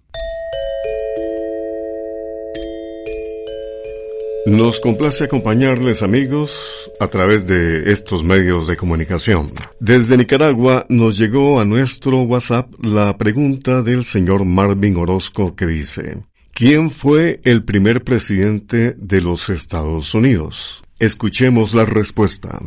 Nos 4.44 4.80
complace 4.80 5.22
acompañarles 5.22 6.02
amigos 6.02 6.90
a 6.98 7.06
través 7.06 7.46
de 7.46 7.92
estos 7.92 8.24
medios 8.24 8.66
de 8.66 8.76
comunicación. 8.76 9.52
Desde 9.78 10.16
Nicaragua 10.16 10.84
nos 10.88 11.16
llegó 11.16 11.60
a 11.60 11.64
nuestro 11.64 12.22
WhatsApp 12.22 12.68
la 12.82 13.16
pregunta 13.16 13.82
del 13.82 14.02
señor 14.02 14.44
Marvin 14.44 14.96
Orozco 14.96 15.54
que 15.54 15.66
dice, 15.66 16.24
¿quién 16.52 16.90
fue 16.90 17.40
el 17.44 17.62
primer 17.62 18.02
presidente 18.02 18.94
de 18.98 19.20
los 19.20 19.48
Estados 19.48 20.12
Unidos? 20.12 20.82
Escuchemos 20.98 21.72
la 21.74 21.84
respuesta. 21.84 22.58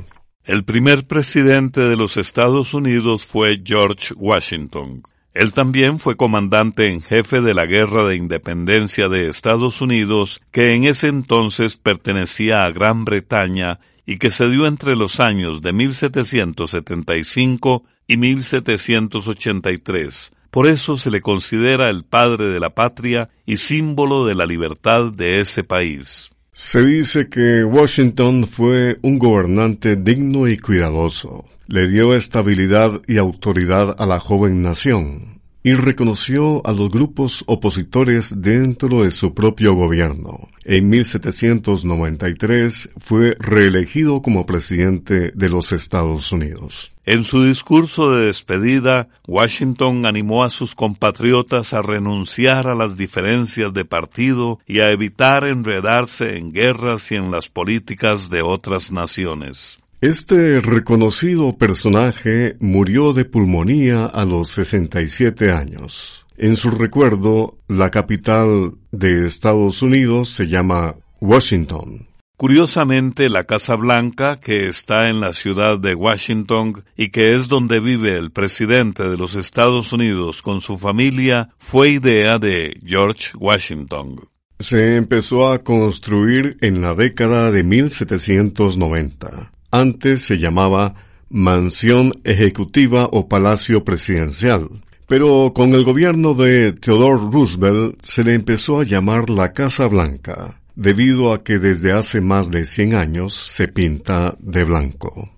El 0.45 0.63
primer 0.63 1.05
presidente 1.05 1.81
de 1.81 1.97
los 1.97 2.15
Estados 2.15 2.73
Unidos 2.73 3.25
fue 3.25 3.61
George 3.65 4.13
Washington. 4.15 5.03
Él 5.35 5.53
también 5.53 5.99
fue 5.99 6.15
comandante 6.15 6.87
en 6.87 7.01
jefe 7.01 7.41
de 7.41 7.53
la 7.53 7.65
Guerra 7.65 8.05
de 8.05 8.15
Independencia 8.15 9.09
de 9.09 9.27
Estados 9.27 9.81
Unidos, 9.81 10.41
que 10.51 10.73
en 10.73 10.85
ese 10.85 11.09
entonces 11.09 11.75
pertenecía 11.75 12.63
a 12.63 12.71
Gran 12.71 13.03
Bretaña 13.03 13.81
y 14.05 14.17
que 14.17 14.31
se 14.31 14.49
dio 14.49 14.65
entre 14.65 14.95
los 14.95 15.19
años 15.19 15.61
de 15.61 15.73
1775 15.73 17.83
y 18.07 18.15
1783. 18.15 20.31
Por 20.51 20.67
eso 20.67 20.97
se 20.97 21.11
le 21.11 21.19
considera 21.19 21.89
el 21.89 22.05
padre 22.05 22.45
de 22.45 22.61
la 22.61 22.69
patria 22.69 23.27
y 23.45 23.57
símbolo 23.57 24.25
de 24.25 24.35
la 24.35 24.45
libertad 24.45 25.11
de 25.11 25.41
ese 25.41 25.65
país. 25.65 26.31
Se 26.53 26.81
dice 26.81 27.27
que 27.27 27.65
Washington 27.65 28.47
fue 28.47 28.95
un 29.01 29.19
gobernante 29.19 29.97
digno 29.97 30.47
y 30.47 30.57
cuidadoso 30.57 31.43
le 31.67 31.87
dio 31.87 32.13
estabilidad 32.13 33.01
y 33.07 33.17
autoridad 33.17 33.95
a 33.97 34.05
la 34.05 34.19
joven 34.19 34.61
nación 34.61 35.35
y 35.65 35.73
reconoció 35.73 36.61
a 36.63 36.71
los 36.73 36.91
grupos 36.91 37.43
opositores 37.47 38.39
dentro 38.39 39.03
de 39.03 39.09
su 39.09 39.33
propio 39.33 39.73
gobierno. 39.73 40.47
En 40.63 40.89
1793 40.89 42.91
fue 42.99 43.35
reelegido 43.39 44.21
como 44.21 44.45
presidente 44.45 45.31
de 45.33 45.49
los 45.49 45.71
Estados 45.71 46.31
Unidos. 46.31 46.93
En 47.03 47.23
su 47.23 47.43
discurso 47.43 48.11
de 48.11 48.27
despedida, 48.27 49.07
Washington 49.27 50.05
animó 50.05 50.43
a 50.43 50.51
sus 50.51 50.75
compatriotas 50.75 51.73
a 51.73 51.81
renunciar 51.81 52.67
a 52.67 52.75
las 52.75 52.95
diferencias 52.95 53.73
de 53.73 53.85
partido 53.85 54.59
y 54.67 54.81
a 54.81 54.91
evitar 54.91 55.45
enredarse 55.45 56.37
en 56.37 56.51
guerras 56.51 57.11
y 57.11 57.15
en 57.15 57.31
las 57.31 57.49
políticas 57.49 58.29
de 58.29 58.43
otras 58.43 58.91
naciones. 58.91 59.79
Este 60.05 60.59
reconocido 60.59 61.57
personaje 61.57 62.57
murió 62.59 63.11
de 63.11 63.25
pulmonía 63.25 64.05
a 64.05 64.23
los 64.23 64.49
67 64.49 65.51
años. 65.51 66.27
En 66.37 66.57
su 66.57 66.69
recuerdo, 66.69 67.57
la 67.67 67.89
capital 67.89 68.75
de 68.91 69.25
Estados 69.25 69.81
Unidos 69.81 70.29
se 70.29 70.45
llama 70.45 70.93
Washington. 71.21 72.05
Curiosamente, 72.37 73.29
la 73.29 73.45
Casa 73.45 73.73
Blanca, 73.73 74.39
que 74.39 74.67
está 74.67 75.09
en 75.09 75.21
la 75.21 75.33
ciudad 75.33 75.79
de 75.79 75.95
Washington 75.95 76.83
y 76.95 77.09
que 77.09 77.33
es 77.33 77.47
donde 77.47 77.79
vive 77.79 78.15
el 78.15 78.29
presidente 78.29 79.09
de 79.09 79.17
los 79.17 79.33
Estados 79.33 79.91
Unidos 79.91 80.43
con 80.43 80.61
su 80.61 80.77
familia, 80.77 81.49
fue 81.57 81.89
idea 81.89 82.37
de 82.37 82.79
George 82.85 83.31
Washington. 83.39 84.29
Se 84.59 84.97
empezó 84.97 85.51
a 85.51 85.63
construir 85.63 86.57
en 86.61 86.81
la 86.81 86.93
década 86.93 87.49
de 87.49 87.63
1790. 87.63 89.54
Antes 89.75 90.21
se 90.21 90.37
llamaba 90.37 90.95
Mansión 91.29 92.13
Ejecutiva 92.23 93.09
o 93.11 93.27
Palacio 93.27 93.83
Presidencial, 93.83 94.69
pero 95.05 95.51
con 95.53 95.73
el 95.73 95.83
gobierno 95.83 96.33
de 96.33 96.71
Theodore 96.71 97.21
Roosevelt 97.29 97.97
se 97.99 98.23
le 98.23 98.35
empezó 98.35 98.79
a 98.79 98.85
llamar 98.85 99.29
la 99.29 99.51
Casa 99.51 99.87
Blanca, 99.87 100.61
debido 100.75 101.33
a 101.33 101.43
que 101.43 101.59
desde 101.59 101.91
hace 101.91 102.21
más 102.21 102.51
de 102.51 102.63
100 102.63 102.95
años 102.95 103.33
se 103.33 103.67
pinta 103.67 104.37
de 104.39 104.63
blanco. 104.63 105.34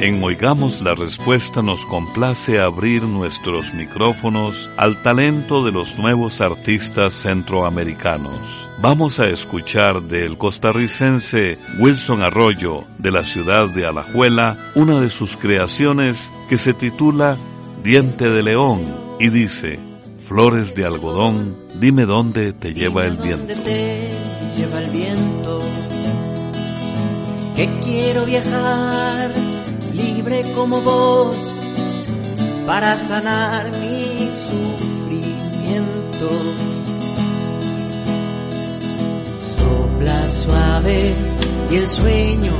En 0.00 0.22
Oigamos 0.24 0.80
la 0.80 0.94
Respuesta 0.94 1.60
nos 1.60 1.84
complace 1.84 2.58
abrir 2.58 3.02
nuestros 3.02 3.74
micrófonos 3.74 4.70
al 4.78 5.02
talento 5.02 5.62
de 5.62 5.72
los 5.72 5.98
nuevos 5.98 6.40
artistas 6.40 7.12
centroamericanos. 7.12 8.32
Vamos 8.80 9.20
a 9.20 9.28
escuchar 9.28 10.00
del 10.00 10.38
costarricense 10.38 11.58
Wilson 11.78 12.22
Arroyo 12.22 12.84
de 12.96 13.12
la 13.12 13.24
ciudad 13.24 13.68
de 13.68 13.84
Alajuela 13.84 14.56
una 14.74 15.02
de 15.02 15.10
sus 15.10 15.36
creaciones 15.36 16.30
que 16.48 16.56
se 16.56 16.72
titula 16.72 17.36
Diente 17.84 18.30
de 18.30 18.42
León 18.42 18.80
y 19.18 19.28
dice, 19.28 19.78
Flores 20.26 20.74
de 20.74 20.86
algodón, 20.86 21.58
dime 21.78 22.06
dónde 22.06 22.54
te 22.54 22.72
lleva 22.72 23.04
el 23.04 23.18
viento. 23.18 23.54
Te 23.62 24.10
lleva 24.56 24.80
el 24.80 24.90
viento, 24.92 25.60
que 27.54 27.68
quiero 27.82 28.24
viajar 28.24 29.49
libre 30.00 30.38
como 30.54 30.80
vos 30.80 31.36
para 32.66 32.98
sanar 32.98 33.70
mi 33.80 34.30
sufrimiento. 34.46 36.28
Sopla 39.56 40.30
suave 40.30 41.14
y 41.70 41.76
el 41.76 41.88
sueño 41.88 42.52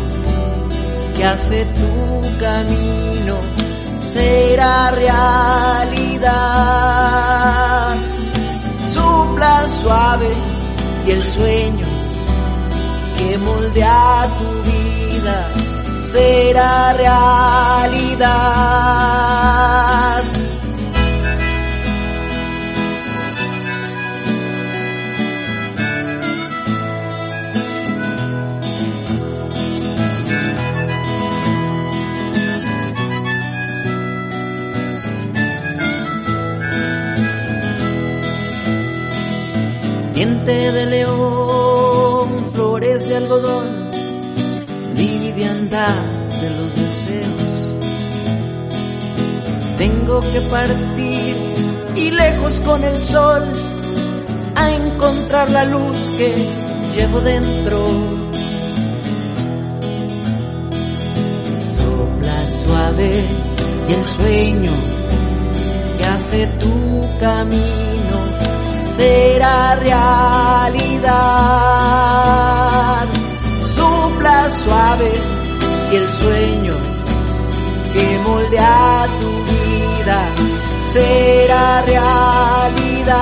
que 1.16 1.24
hace 1.24 1.64
tu 1.79 1.90
camino 2.38 3.37
será 4.00 4.90
realidad. 4.90 6.26
Sopla 8.94 9.68
suave 9.68 10.31
y 11.07 11.11
el 11.11 11.22
sueño 11.22 11.87
que 13.16 13.38
moldea 13.38 14.29
tu 14.38 14.48
vida 14.70 15.69
será 16.12 16.92
realidad. 16.94 18.40
Diente 40.14 40.72
de 40.72 40.84
de 46.40 46.50
los 46.50 46.74
deseos. 46.74 47.54
Tengo 49.78 50.20
que 50.20 50.40
partir 50.42 51.36
y 51.96 52.10
lejos 52.10 52.60
con 52.60 52.84
el 52.84 53.02
sol 53.02 53.44
a 54.56 54.72
encontrar 54.72 55.50
la 55.50 55.64
luz 55.64 55.96
que 56.18 56.48
llevo 56.94 57.20
dentro. 57.20 57.78
Sopla 61.76 62.48
suave 62.64 63.24
y 63.88 63.92
el 63.92 64.04
sueño 64.04 64.72
que 65.98 66.04
hace 66.04 66.46
tu 66.46 67.08
camino 67.18 68.18
será 68.80 69.76
realidad 69.76 71.40
suave 74.50 75.49
y 75.92 75.96
el 75.96 76.09
sueño 76.09 76.74
que 77.92 78.18
moldea 78.24 79.07
tu 79.20 79.31
vida 79.50 80.29
será 80.92 81.83
realidad. 81.83 83.20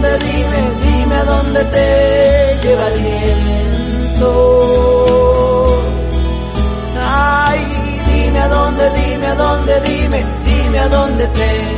Dónde, 0.00 0.18
dime, 0.18 0.70
dime 0.82 1.14
a 1.16 1.24
dónde 1.24 1.64
te 1.64 2.58
lleva 2.62 2.88
el 2.88 3.02
viento. 3.02 4.30
Ay, 7.00 7.66
dime 8.06 8.38
a 8.38 8.48
dónde, 8.48 8.90
dime 8.90 9.26
a 9.26 9.34
dónde, 9.34 9.80
dime, 9.80 10.24
dime 10.44 10.78
a 10.78 10.88
dónde 10.88 11.26
te 11.28 11.77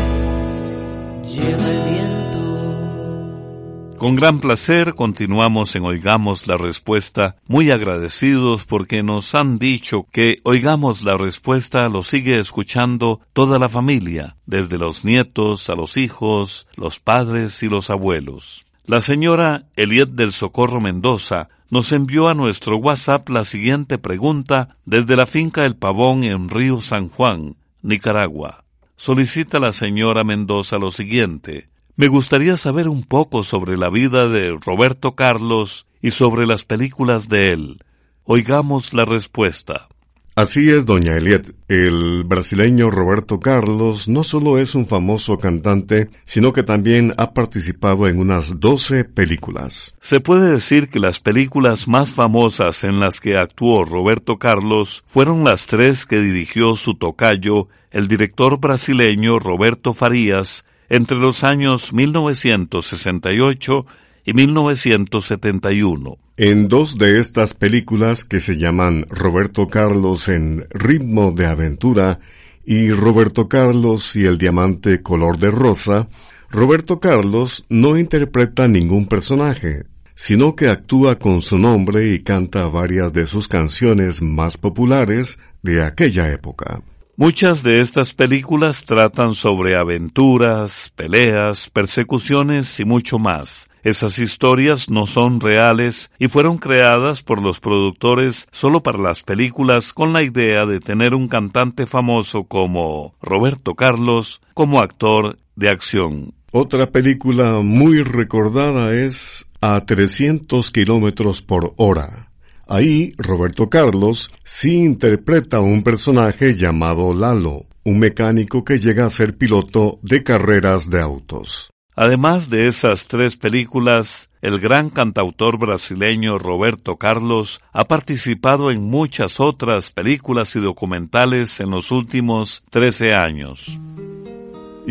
Con 4.00 4.16
gran 4.16 4.40
placer 4.40 4.94
continuamos 4.94 5.76
en 5.76 5.84
Oigamos 5.84 6.46
la 6.46 6.56
Respuesta, 6.56 7.36
muy 7.46 7.70
agradecidos 7.70 8.64
porque 8.64 9.02
nos 9.02 9.34
han 9.34 9.58
dicho 9.58 10.06
que 10.10 10.38
Oigamos 10.42 11.02
la 11.02 11.18
Respuesta 11.18 11.86
lo 11.90 12.02
sigue 12.02 12.38
escuchando 12.38 13.20
toda 13.34 13.58
la 13.58 13.68
familia, 13.68 14.38
desde 14.46 14.78
los 14.78 15.04
nietos 15.04 15.68
a 15.68 15.74
los 15.74 15.98
hijos, 15.98 16.66
los 16.76 16.98
padres 16.98 17.62
y 17.62 17.68
los 17.68 17.90
abuelos. 17.90 18.64
La 18.86 19.02
señora 19.02 19.66
Eliet 19.76 20.08
del 20.08 20.32
Socorro 20.32 20.80
Mendoza 20.80 21.50
nos 21.68 21.92
envió 21.92 22.30
a 22.30 22.34
nuestro 22.34 22.78
WhatsApp 22.78 23.28
la 23.28 23.44
siguiente 23.44 23.98
pregunta 23.98 24.78
desde 24.86 25.14
la 25.14 25.26
finca 25.26 25.66
El 25.66 25.76
Pavón 25.76 26.24
en 26.24 26.48
Río 26.48 26.80
San 26.80 27.10
Juan, 27.10 27.56
Nicaragua. 27.82 28.64
Solicita 28.96 29.58
la 29.58 29.72
señora 29.72 30.24
Mendoza 30.24 30.78
lo 30.78 30.90
siguiente. 30.90 31.69
Me 32.00 32.08
gustaría 32.08 32.56
saber 32.56 32.88
un 32.88 33.02
poco 33.02 33.44
sobre 33.44 33.76
la 33.76 33.90
vida 33.90 34.26
de 34.26 34.56
Roberto 34.64 35.14
Carlos 35.14 35.86
y 36.00 36.12
sobre 36.12 36.46
las 36.46 36.64
películas 36.64 37.28
de 37.28 37.52
él. 37.52 37.84
Oigamos 38.24 38.94
la 38.94 39.04
respuesta. 39.04 39.86
Así 40.34 40.70
es, 40.70 40.86
doña 40.86 41.18
Eliet. 41.18 41.54
El 41.68 42.24
brasileño 42.24 42.90
Roberto 42.90 43.38
Carlos 43.38 44.08
no 44.08 44.24
solo 44.24 44.56
es 44.56 44.74
un 44.74 44.86
famoso 44.86 45.36
cantante, 45.36 46.08
sino 46.24 46.54
que 46.54 46.62
también 46.62 47.12
ha 47.18 47.34
participado 47.34 48.08
en 48.08 48.18
unas 48.18 48.60
doce 48.60 49.04
películas. 49.04 49.98
Se 50.00 50.20
puede 50.20 50.54
decir 50.54 50.88
que 50.88 51.00
las 51.00 51.20
películas 51.20 51.86
más 51.86 52.12
famosas 52.12 52.82
en 52.82 52.98
las 52.98 53.20
que 53.20 53.36
actuó 53.36 53.84
Roberto 53.84 54.38
Carlos 54.38 55.04
fueron 55.04 55.44
las 55.44 55.66
tres 55.66 56.06
que 56.06 56.18
dirigió 56.22 56.76
su 56.76 56.94
tocayo, 56.94 57.68
el 57.90 58.08
director 58.08 58.58
brasileño 58.58 59.38
Roberto 59.38 59.92
Farías, 59.92 60.64
entre 60.90 61.16
los 61.16 61.42
años 61.44 61.94
1968 61.94 63.86
y 64.26 64.34
1971. 64.34 66.18
En 66.36 66.68
dos 66.68 66.98
de 66.98 67.18
estas 67.18 67.54
películas 67.54 68.24
que 68.24 68.40
se 68.40 68.58
llaman 68.58 69.06
Roberto 69.08 69.68
Carlos 69.68 70.28
en 70.28 70.66
Ritmo 70.70 71.32
de 71.32 71.46
Aventura 71.46 72.20
y 72.66 72.90
Roberto 72.90 73.48
Carlos 73.48 74.14
y 74.16 74.24
el 74.24 74.36
Diamante 74.36 75.02
Color 75.02 75.38
de 75.38 75.50
Rosa, 75.50 76.08
Roberto 76.50 77.00
Carlos 77.00 77.64
no 77.68 77.96
interpreta 77.96 78.68
ningún 78.68 79.06
personaje, 79.06 79.84
sino 80.14 80.54
que 80.56 80.68
actúa 80.68 81.18
con 81.18 81.42
su 81.42 81.58
nombre 81.58 82.12
y 82.12 82.22
canta 82.22 82.66
varias 82.66 83.12
de 83.12 83.26
sus 83.26 83.48
canciones 83.48 84.20
más 84.20 84.58
populares 84.58 85.38
de 85.62 85.84
aquella 85.84 86.30
época. 86.32 86.82
Muchas 87.20 87.62
de 87.62 87.82
estas 87.82 88.14
películas 88.14 88.86
tratan 88.86 89.34
sobre 89.34 89.76
aventuras, 89.76 90.90
peleas, 90.96 91.68
persecuciones 91.68 92.80
y 92.80 92.86
mucho 92.86 93.18
más. 93.18 93.68
Esas 93.82 94.18
historias 94.18 94.88
no 94.88 95.06
son 95.06 95.38
reales 95.38 96.10
y 96.18 96.28
fueron 96.28 96.56
creadas 96.56 97.22
por 97.22 97.42
los 97.42 97.60
productores 97.60 98.48
solo 98.52 98.82
para 98.82 98.96
las 98.96 99.22
películas 99.22 99.92
con 99.92 100.14
la 100.14 100.22
idea 100.22 100.64
de 100.64 100.80
tener 100.80 101.14
un 101.14 101.28
cantante 101.28 101.86
famoso 101.86 102.44
como 102.44 103.14
Roberto 103.20 103.74
Carlos 103.74 104.40
como 104.54 104.80
actor 104.80 105.38
de 105.56 105.68
acción. 105.68 106.32
Otra 106.52 106.86
película 106.86 107.60
muy 107.60 108.02
recordada 108.02 108.94
es 108.94 109.50
A 109.60 109.84
300 109.84 110.70
kilómetros 110.70 111.42
por 111.42 111.74
hora 111.76 112.29
Ahí, 112.72 113.14
Roberto 113.18 113.68
Carlos 113.68 114.32
sí 114.44 114.84
interpreta 114.84 115.56
a 115.56 115.60
un 115.60 115.82
personaje 115.82 116.54
llamado 116.54 117.12
Lalo, 117.12 117.66
un 117.84 117.98
mecánico 117.98 118.64
que 118.64 118.78
llega 118.78 119.06
a 119.06 119.10
ser 119.10 119.36
piloto 119.36 119.98
de 120.02 120.22
carreras 120.22 120.88
de 120.88 121.00
autos. 121.00 121.70
Además 121.96 122.48
de 122.48 122.68
esas 122.68 123.08
tres 123.08 123.34
películas, 123.34 124.30
el 124.40 124.60
gran 124.60 124.88
cantautor 124.88 125.58
brasileño 125.58 126.38
Roberto 126.38 126.96
Carlos 126.96 127.60
ha 127.72 127.86
participado 127.86 128.70
en 128.70 128.84
muchas 128.84 129.40
otras 129.40 129.90
películas 129.90 130.54
y 130.54 130.60
documentales 130.60 131.58
en 131.58 131.70
los 131.70 131.90
últimos 131.90 132.62
13 132.70 133.14
años. 133.16 133.80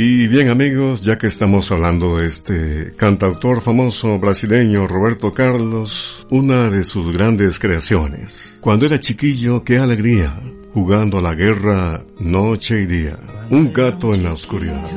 Y 0.02 0.30
bien 0.30 0.48
amigos, 0.48 1.02
ya 1.02 1.18
que 1.18 1.28
estamos 1.28 1.74
hablando 1.74 2.20
de 2.20 2.28
este 2.28 2.94
cantautor 2.96 3.62
famoso 3.62 4.18
brasileño 4.18 4.88
Roberto 4.88 5.34
Carlos, 5.34 6.26
una 6.30 6.70
de 6.70 6.86
sus 6.86 7.12
grandes 7.12 7.60
creaciones. 7.60 8.58
Cuando 8.62 8.86
era 8.86 9.02
chiquillo, 9.02 9.62
qué 9.66 9.78
alegría, 9.78 10.40
jugando 10.74 11.18
a 11.18 11.22
la 11.22 11.36
guerra 11.36 12.02
noche 12.18 12.84
y 12.84 12.86
día, 12.86 13.18
un 13.50 13.74
gato 13.74 14.16
en 14.16 14.24
la 14.24 14.32
oscuridad. 14.32 14.90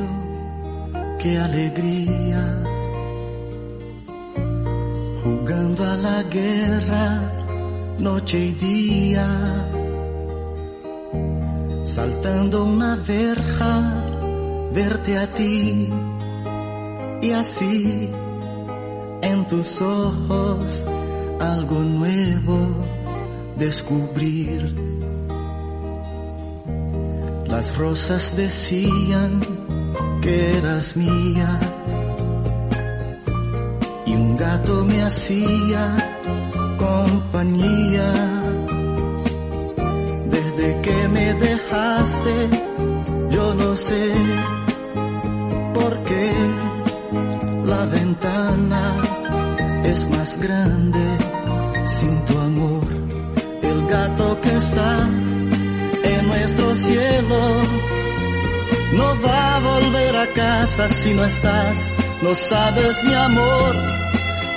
Qué 1.19 1.37
alegría, 1.37 2.63
jugando 5.21 5.83
a 5.83 5.97
la 5.97 6.23
guerra 6.23 7.43
noche 7.99 8.39
y 8.39 8.51
día, 8.53 9.27
saltando 11.83 12.63
una 12.63 12.95
verja 13.05 14.12
verte 14.73 15.17
a 15.19 15.27
ti 15.27 15.87
y 17.21 17.31
así 17.31 18.09
en 19.21 19.45
tus 19.47 19.79
ojos 19.81 20.83
algo 21.39 21.79
nuevo 21.79 22.57
descubrir. 23.55 24.73
Las 27.45 27.77
rosas 27.77 28.35
decían 28.35 29.41
que 30.21 30.57
eras 30.57 30.97
mía 30.97 31.59
y 34.07 34.13
un 34.15 34.35
gato 34.35 34.85
me 34.85 35.03
hacía 35.03 35.83
compañía. 36.79 38.11
Desde 40.31 40.81
que 40.81 41.07
me 41.09 41.33
dejaste, 41.35 42.49
yo 43.29 43.53
no 43.53 43.75
sé 43.75 44.11
porque 46.03 46.31
la 47.65 47.85
ventana 47.85 48.95
es 49.85 50.07
más 50.09 50.37
grande 50.37 51.17
sin 51.85 52.25
tu 52.25 52.37
amor. 52.39 52.83
El 53.61 53.87
gato 53.87 54.41
que 54.41 54.55
está 54.55 55.09
en 56.03 56.27
nuestro 56.27 56.75
cielo 56.75 57.39
no 58.93 59.21
va 59.21 59.55
a 59.55 59.59
volver 59.59 60.17
a 60.17 60.27
casa 60.27 60.89
si 60.89 61.13
no 61.13 61.23
estás. 61.25 61.89
No 62.21 62.35
sabes 62.35 63.03
mi 63.03 63.13
amor, 63.13 63.75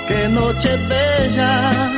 qué 0.08 0.28
noche 0.28 0.76
bella. 0.88 1.92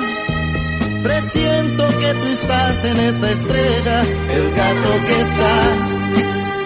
Presiento 1.02 1.88
que 1.88 2.14
tú 2.14 2.26
estás 2.32 2.84
en 2.84 2.96
esa 2.98 3.30
estrella, 3.30 4.02
el 4.02 4.50
gato 4.50 4.90
que 5.06 5.20
está 5.20 5.96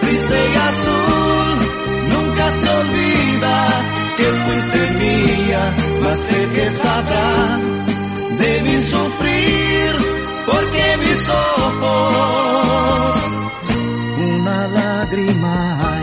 triste 0.01 0.51
y 0.53 0.57
azul 0.57 1.22
se 2.51 2.69
olvida 2.69 3.67
que 4.17 4.23
fuiste 4.43 4.79
mía, 5.01 5.73
mas 6.01 6.19
sé 6.19 6.49
que 6.55 6.71
sabrá 6.71 7.59
de 8.39 8.61
mi 8.61 8.77
sufrir, 8.83 9.91
porque 10.45 10.97
mis 10.97 11.29
ojos 11.29 13.15
una 14.17 14.67
lágrima 14.67 16.02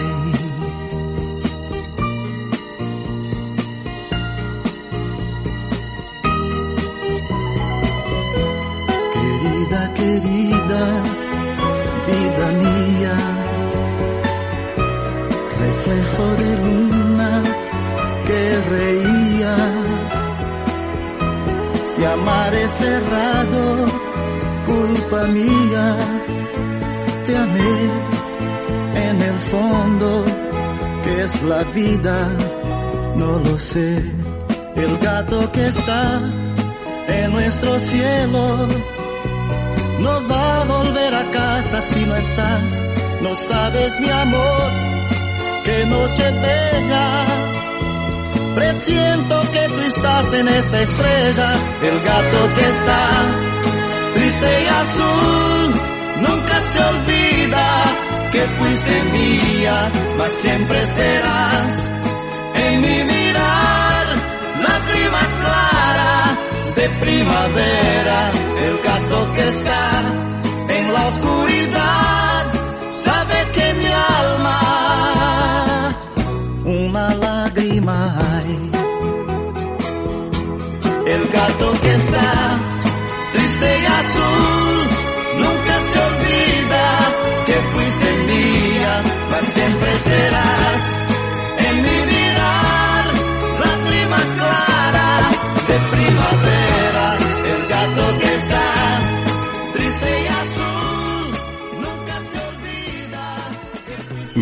culpa 25.21 25.33
mía, 25.33 25.97
te 27.25 27.37
amé 27.37 29.09
en 29.09 29.23
el 29.23 29.39
fondo, 29.39 30.25
que 31.05 31.23
es 31.25 31.43
la 31.43 31.63
vida, 31.75 32.29
no 33.17 33.39
lo 33.39 33.59
sé. 33.59 34.03
El 34.77 34.97
gato 34.99 35.51
que 35.53 35.67
está 35.67 36.21
en 37.09 37.33
nuestro 37.33 37.79
cielo 37.81 38.69
no 39.99 40.29
va 40.29 40.63
a 40.63 40.65
volver 40.65 41.15
a 41.15 41.31
casa 41.31 41.83
si 41.83 42.05
no 42.07 42.17
estás, 42.17 42.83
no 43.23 43.35
sabes 43.35 44.01
mi 44.01 44.11
amor 44.11 44.71
qué 45.65 45.87
noche 45.87 46.31
bella. 46.31 47.27
Presiento 48.55 49.41
que 49.53 49.69
tú 49.69 49.81
estás 49.81 50.35
en 50.35 50.49
esa 50.49 50.81
estrella, 50.81 51.55
el 51.83 52.01
gato 52.01 52.55
que 52.55 52.69
está 52.69 53.50
celeste 54.41 54.63
y 54.63 54.67
azul. 54.67 55.75
Nunca 56.21 56.61
se 56.61 56.85
olvida 56.85 57.83
que 58.33 58.41
fuiste 58.41 59.03
mía, 59.13 59.91
mas 60.19 60.31
siempre 60.33 60.87
serás 60.87 61.91
en 62.55 62.81
mi 62.81 63.05
mirar, 63.05 64.07
lágrima 64.63 65.21
clara 65.41 66.37
de 66.77 66.89
primavera, 67.01 68.31
el 68.67 68.79
gato 68.79 69.33
que 69.35 69.49
está 69.49 70.03
en 70.69 70.93
la 70.93 71.07
oscuridad. 71.09 71.40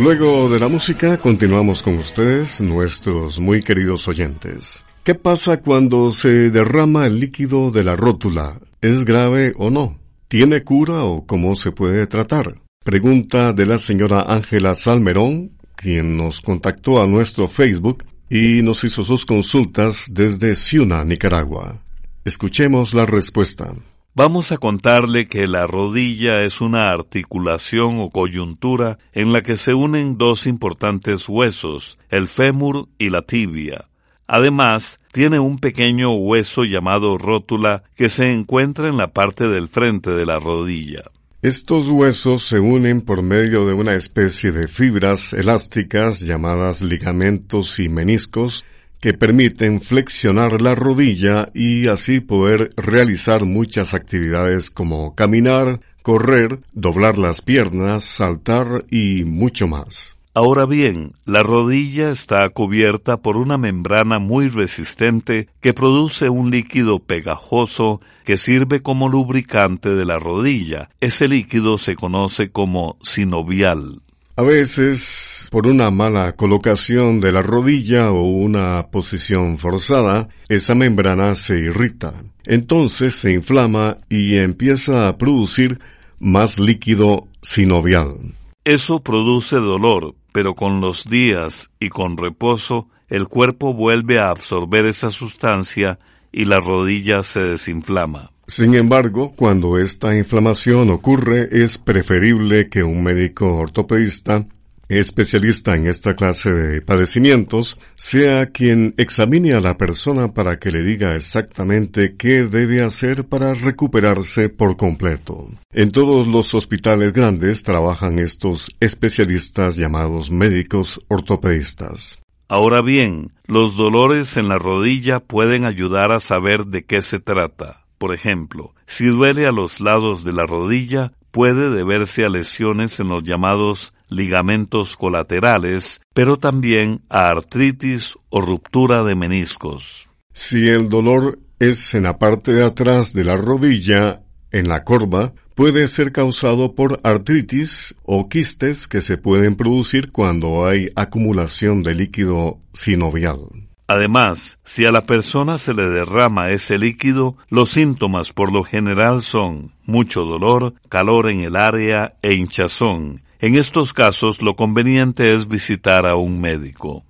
Luego 0.00 0.48
de 0.48 0.60
la 0.60 0.68
música 0.68 1.16
continuamos 1.16 1.82
con 1.82 1.98
ustedes, 1.98 2.60
nuestros 2.60 3.40
muy 3.40 3.60
queridos 3.60 4.06
oyentes. 4.06 4.84
¿Qué 5.02 5.16
pasa 5.16 5.56
cuando 5.56 6.12
se 6.12 6.50
derrama 6.50 7.06
el 7.06 7.18
líquido 7.18 7.72
de 7.72 7.82
la 7.82 7.96
rótula? 7.96 8.58
¿Es 8.80 9.04
grave 9.04 9.54
o 9.56 9.70
no? 9.70 9.98
¿Tiene 10.28 10.62
cura 10.62 11.02
o 11.02 11.26
cómo 11.26 11.56
se 11.56 11.72
puede 11.72 12.06
tratar? 12.06 12.60
Pregunta 12.84 13.52
de 13.52 13.66
la 13.66 13.76
señora 13.76 14.22
Ángela 14.28 14.76
Salmerón, 14.76 15.50
quien 15.74 16.16
nos 16.16 16.40
contactó 16.42 17.02
a 17.02 17.08
nuestro 17.08 17.48
Facebook 17.48 18.04
y 18.30 18.62
nos 18.62 18.84
hizo 18.84 19.02
sus 19.02 19.26
consultas 19.26 20.06
desde 20.12 20.54
Ciuna, 20.54 21.04
Nicaragua. 21.04 21.82
Escuchemos 22.24 22.94
la 22.94 23.04
respuesta. 23.04 23.72
Vamos 24.18 24.50
a 24.50 24.56
contarle 24.56 25.28
que 25.28 25.46
la 25.46 25.68
rodilla 25.68 26.42
es 26.42 26.60
una 26.60 26.90
articulación 26.90 28.00
o 28.00 28.10
coyuntura 28.10 28.98
en 29.12 29.32
la 29.32 29.42
que 29.42 29.56
se 29.56 29.74
unen 29.74 30.18
dos 30.18 30.48
importantes 30.48 31.28
huesos, 31.28 31.98
el 32.08 32.26
fémur 32.26 32.88
y 32.98 33.10
la 33.10 33.22
tibia. 33.22 33.84
Además, 34.26 34.98
tiene 35.12 35.38
un 35.38 35.60
pequeño 35.60 36.10
hueso 36.14 36.64
llamado 36.64 37.16
rótula 37.16 37.84
que 37.94 38.08
se 38.08 38.32
encuentra 38.32 38.88
en 38.88 38.96
la 38.96 39.12
parte 39.12 39.46
del 39.46 39.68
frente 39.68 40.10
de 40.10 40.26
la 40.26 40.40
rodilla. 40.40 41.04
Estos 41.40 41.86
huesos 41.86 42.42
se 42.42 42.58
unen 42.58 43.02
por 43.02 43.22
medio 43.22 43.66
de 43.66 43.74
una 43.74 43.94
especie 43.94 44.50
de 44.50 44.66
fibras 44.66 45.32
elásticas 45.32 46.18
llamadas 46.18 46.82
ligamentos 46.82 47.78
y 47.78 47.88
meniscos 47.88 48.64
que 49.00 49.14
permiten 49.14 49.80
flexionar 49.80 50.60
la 50.60 50.74
rodilla 50.74 51.50
y 51.54 51.86
así 51.86 52.20
poder 52.20 52.70
realizar 52.76 53.44
muchas 53.44 53.94
actividades 53.94 54.70
como 54.70 55.14
caminar, 55.14 55.80
correr, 56.02 56.60
doblar 56.72 57.18
las 57.18 57.42
piernas, 57.42 58.04
saltar 58.04 58.84
y 58.90 59.24
mucho 59.24 59.68
más. 59.68 60.16
Ahora 60.34 60.66
bien, 60.66 61.14
la 61.24 61.42
rodilla 61.42 62.12
está 62.12 62.48
cubierta 62.50 63.16
por 63.16 63.36
una 63.36 63.58
membrana 63.58 64.20
muy 64.20 64.48
resistente 64.48 65.48
que 65.60 65.74
produce 65.74 66.28
un 66.28 66.50
líquido 66.50 67.00
pegajoso 67.00 68.00
que 68.24 68.36
sirve 68.36 68.80
como 68.80 69.08
lubricante 69.08 69.88
de 69.96 70.04
la 70.04 70.20
rodilla. 70.20 70.90
Ese 71.00 71.26
líquido 71.26 71.76
se 71.76 71.96
conoce 71.96 72.52
como 72.52 72.98
sinovial. 73.02 74.02
A 74.38 74.42
veces, 74.42 75.48
por 75.50 75.66
una 75.66 75.90
mala 75.90 76.34
colocación 76.34 77.18
de 77.18 77.32
la 77.32 77.42
rodilla 77.42 78.12
o 78.12 78.22
una 78.22 78.86
posición 78.92 79.58
forzada, 79.58 80.28
esa 80.48 80.76
membrana 80.76 81.34
se 81.34 81.58
irrita. 81.58 82.14
Entonces 82.44 83.16
se 83.16 83.32
inflama 83.32 83.98
y 84.08 84.36
empieza 84.36 85.08
a 85.08 85.18
producir 85.18 85.80
más 86.20 86.60
líquido 86.60 87.26
sinovial. 87.42 88.36
Eso 88.62 89.02
produce 89.02 89.56
dolor, 89.56 90.14
pero 90.30 90.54
con 90.54 90.80
los 90.80 91.10
días 91.10 91.70
y 91.80 91.88
con 91.88 92.16
reposo 92.16 92.88
el 93.08 93.26
cuerpo 93.26 93.74
vuelve 93.74 94.20
a 94.20 94.30
absorber 94.30 94.86
esa 94.86 95.10
sustancia 95.10 95.98
y 96.30 96.44
la 96.44 96.60
rodilla 96.60 97.24
se 97.24 97.40
desinflama. 97.40 98.30
Sin 98.48 98.74
embargo, 98.74 99.34
cuando 99.36 99.78
esta 99.78 100.16
inflamación 100.16 100.88
ocurre, 100.88 101.48
es 101.52 101.76
preferible 101.76 102.70
que 102.70 102.82
un 102.82 103.02
médico 103.02 103.54
ortopedista, 103.56 104.46
especialista 104.88 105.76
en 105.76 105.86
esta 105.86 106.16
clase 106.16 106.54
de 106.54 106.80
padecimientos, 106.80 107.78
sea 107.94 108.46
quien 108.46 108.94
examine 108.96 109.52
a 109.52 109.60
la 109.60 109.76
persona 109.76 110.32
para 110.32 110.58
que 110.58 110.70
le 110.70 110.82
diga 110.82 111.14
exactamente 111.14 112.16
qué 112.16 112.44
debe 112.44 112.82
hacer 112.82 113.26
para 113.26 113.52
recuperarse 113.52 114.48
por 114.48 114.78
completo. 114.78 115.46
En 115.70 115.90
todos 115.90 116.26
los 116.26 116.54
hospitales 116.54 117.12
grandes 117.12 117.62
trabajan 117.64 118.18
estos 118.18 118.74
especialistas 118.80 119.76
llamados 119.76 120.30
médicos 120.30 121.04
ortopedistas. 121.08 122.22
Ahora 122.48 122.80
bien, 122.80 123.32
los 123.46 123.76
dolores 123.76 124.38
en 124.38 124.48
la 124.48 124.58
rodilla 124.58 125.20
pueden 125.20 125.66
ayudar 125.66 126.12
a 126.12 126.18
saber 126.18 126.64
de 126.64 126.86
qué 126.86 127.02
se 127.02 127.20
trata. 127.20 127.84
Por 127.98 128.14
ejemplo, 128.14 128.74
si 128.86 129.06
duele 129.06 129.46
a 129.46 129.52
los 129.52 129.80
lados 129.80 130.24
de 130.24 130.32
la 130.32 130.46
rodilla, 130.46 131.12
puede 131.30 131.70
deberse 131.70 132.24
a 132.24 132.28
lesiones 132.28 133.00
en 133.00 133.08
los 133.08 133.24
llamados 133.24 133.92
ligamentos 134.08 134.96
colaterales, 134.96 136.00
pero 136.14 136.38
también 136.38 137.02
a 137.08 137.28
artritis 137.28 138.16
o 138.30 138.40
ruptura 138.40 139.04
de 139.04 139.14
meniscos. 139.14 140.08
Si 140.32 140.68
el 140.68 140.88
dolor 140.88 141.38
es 141.58 141.94
en 141.94 142.04
la 142.04 142.18
parte 142.18 142.52
de 142.52 142.64
atrás 142.64 143.12
de 143.12 143.24
la 143.24 143.36
rodilla, 143.36 144.22
en 144.50 144.68
la 144.68 144.84
corva, 144.84 145.32
puede 145.54 145.88
ser 145.88 146.12
causado 146.12 146.74
por 146.74 147.00
artritis 147.02 147.96
o 148.04 148.28
quistes 148.28 148.86
que 148.86 149.00
se 149.00 149.18
pueden 149.18 149.56
producir 149.56 150.12
cuando 150.12 150.64
hay 150.64 150.90
acumulación 150.94 151.82
de 151.82 151.94
líquido 151.94 152.60
sinovial. 152.72 153.67
Además, 153.90 154.58
si 154.64 154.84
a 154.84 154.92
la 154.92 155.06
persona 155.06 155.56
se 155.56 155.72
le 155.72 155.88
derrama 155.88 156.50
ese 156.50 156.76
líquido, 156.76 157.38
los 157.48 157.70
síntomas 157.70 158.34
por 158.34 158.52
lo 158.52 158.62
general 158.62 159.22
son 159.22 159.72
mucho 159.84 160.24
dolor, 160.24 160.74
calor 160.90 161.30
en 161.30 161.40
el 161.40 161.56
área 161.56 162.14
e 162.20 162.34
hinchazón. 162.34 163.22
En 163.40 163.54
estos 163.54 163.94
casos 163.94 164.42
lo 164.42 164.56
conveniente 164.56 165.34
es 165.34 165.48
visitar 165.48 166.04
a 166.04 166.16
un 166.16 166.38
médico. 166.38 167.02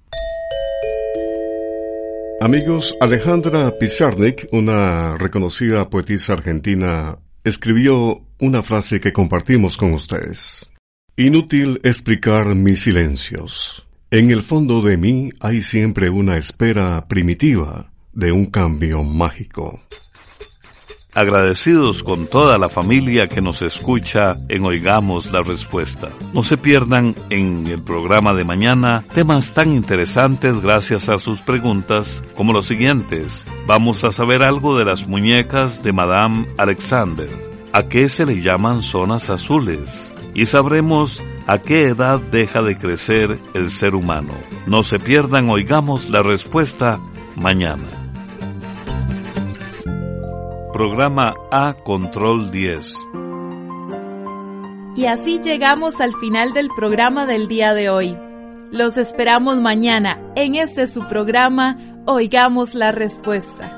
Amigos, 2.41 2.97
Alejandra 3.01 3.77
Pizarnik, 3.77 4.47
una 4.53 5.19
reconocida 5.19 5.91
poetisa 5.91 6.35
argentina, 6.35 7.19
escribió 7.43 8.23
una 8.39 8.63
frase 8.63 9.01
que 9.01 9.13
compartimos 9.13 9.77
con 9.77 9.95
ustedes. 9.95 10.71
Inútil 11.17 11.81
explicar 11.83 12.55
mis 12.55 12.83
silencios. 12.83 13.88
En 14.11 14.31
el 14.31 14.43
fondo 14.43 14.81
de 14.81 14.97
mí 14.97 15.33
hay 15.39 15.61
siempre 15.61 16.09
una 16.09 16.39
espera 16.39 17.07
primitiva 17.09 17.93
de 18.15 18.33
un 18.33 18.47
cambio 18.47 19.05
mágico. 19.05 19.83
Agradecidos 21.13 22.03
con 22.03 22.27
toda 22.27 22.57
la 22.57 22.71
familia 22.71 23.29
que 23.29 23.43
nos 23.43 23.61
escucha 23.61 24.39
en 24.49 24.65
Oigamos 24.65 25.31
la 25.31 25.43
Respuesta. 25.43 26.09
No 26.33 26.43
se 26.43 26.57
pierdan 26.57 27.17
en 27.29 27.67
el 27.67 27.83
programa 27.83 28.33
de 28.33 28.45
mañana 28.45 29.05
temas 29.13 29.53
tan 29.53 29.75
interesantes 29.75 30.59
gracias 30.59 31.11
a 31.11 31.19
sus 31.19 31.43
preguntas 31.43 32.23
como 32.35 32.55
los 32.55 32.65
siguientes. 32.67 33.45
Vamos 33.67 34.05
a 34.05 34.11
saber 34.11 34.43
algo 34.43 34.79
de 34.79 34.87
las 34.87 35.07
muñecas 35.07 35.83
de 35.83 35.93
Madame 35.93 36.49
Alexander. 36.57 37.29
¿A 37.75 37.91
qué 37.91 38.09
se 38.09 38.25
le 38.25 38.41
llaman 38.41 38.83
zonas 38.83 39.29
azules? 39.29 40.15
Y 40.33 40.47
sabremos 40.47 41.23
a 41.49 41.59
qué 41.59 41.89
edad 41.89 42.21
deja 42.21 42.61
de 42.61 42.77
crecer 42.77 43.39
el 43.55 43.71
ser 43.71 43.95
humano. 43.95 44.35
No 44.67 44.83
se 44.83 45.01
pierdan, 45.01 45.49
oigamos 45.49 46.11
la 46.11 46.23
respuesta 46.23 47.01
mañana. 47.37 47.89
Programa 50.75 51.35
A 51.51 51.73
Control 51.73 52.53
10. 52.53 52.87
Y 54.95 55.07
así 55.07 55.41
llegamos 55.43 55.99
al 56.01 56.15
final 56.17 56.53
del 56.53 56.69
programa 56.77 57.25
del 57.25 57.49
día 57.49 57.73
de 57.73 57.89
hoy. 57.89 58.19
Los 58.71 58.99
esperamos 58.99 59.57
mañana 59.57 60.21
en 60.37 60.55
este 60.55 60.87
su 60.87 61.09
programa 61.09 61.79
Oigamos 62.05 62.75
la 62.75 62.93
Respuesta. 62.93 63.78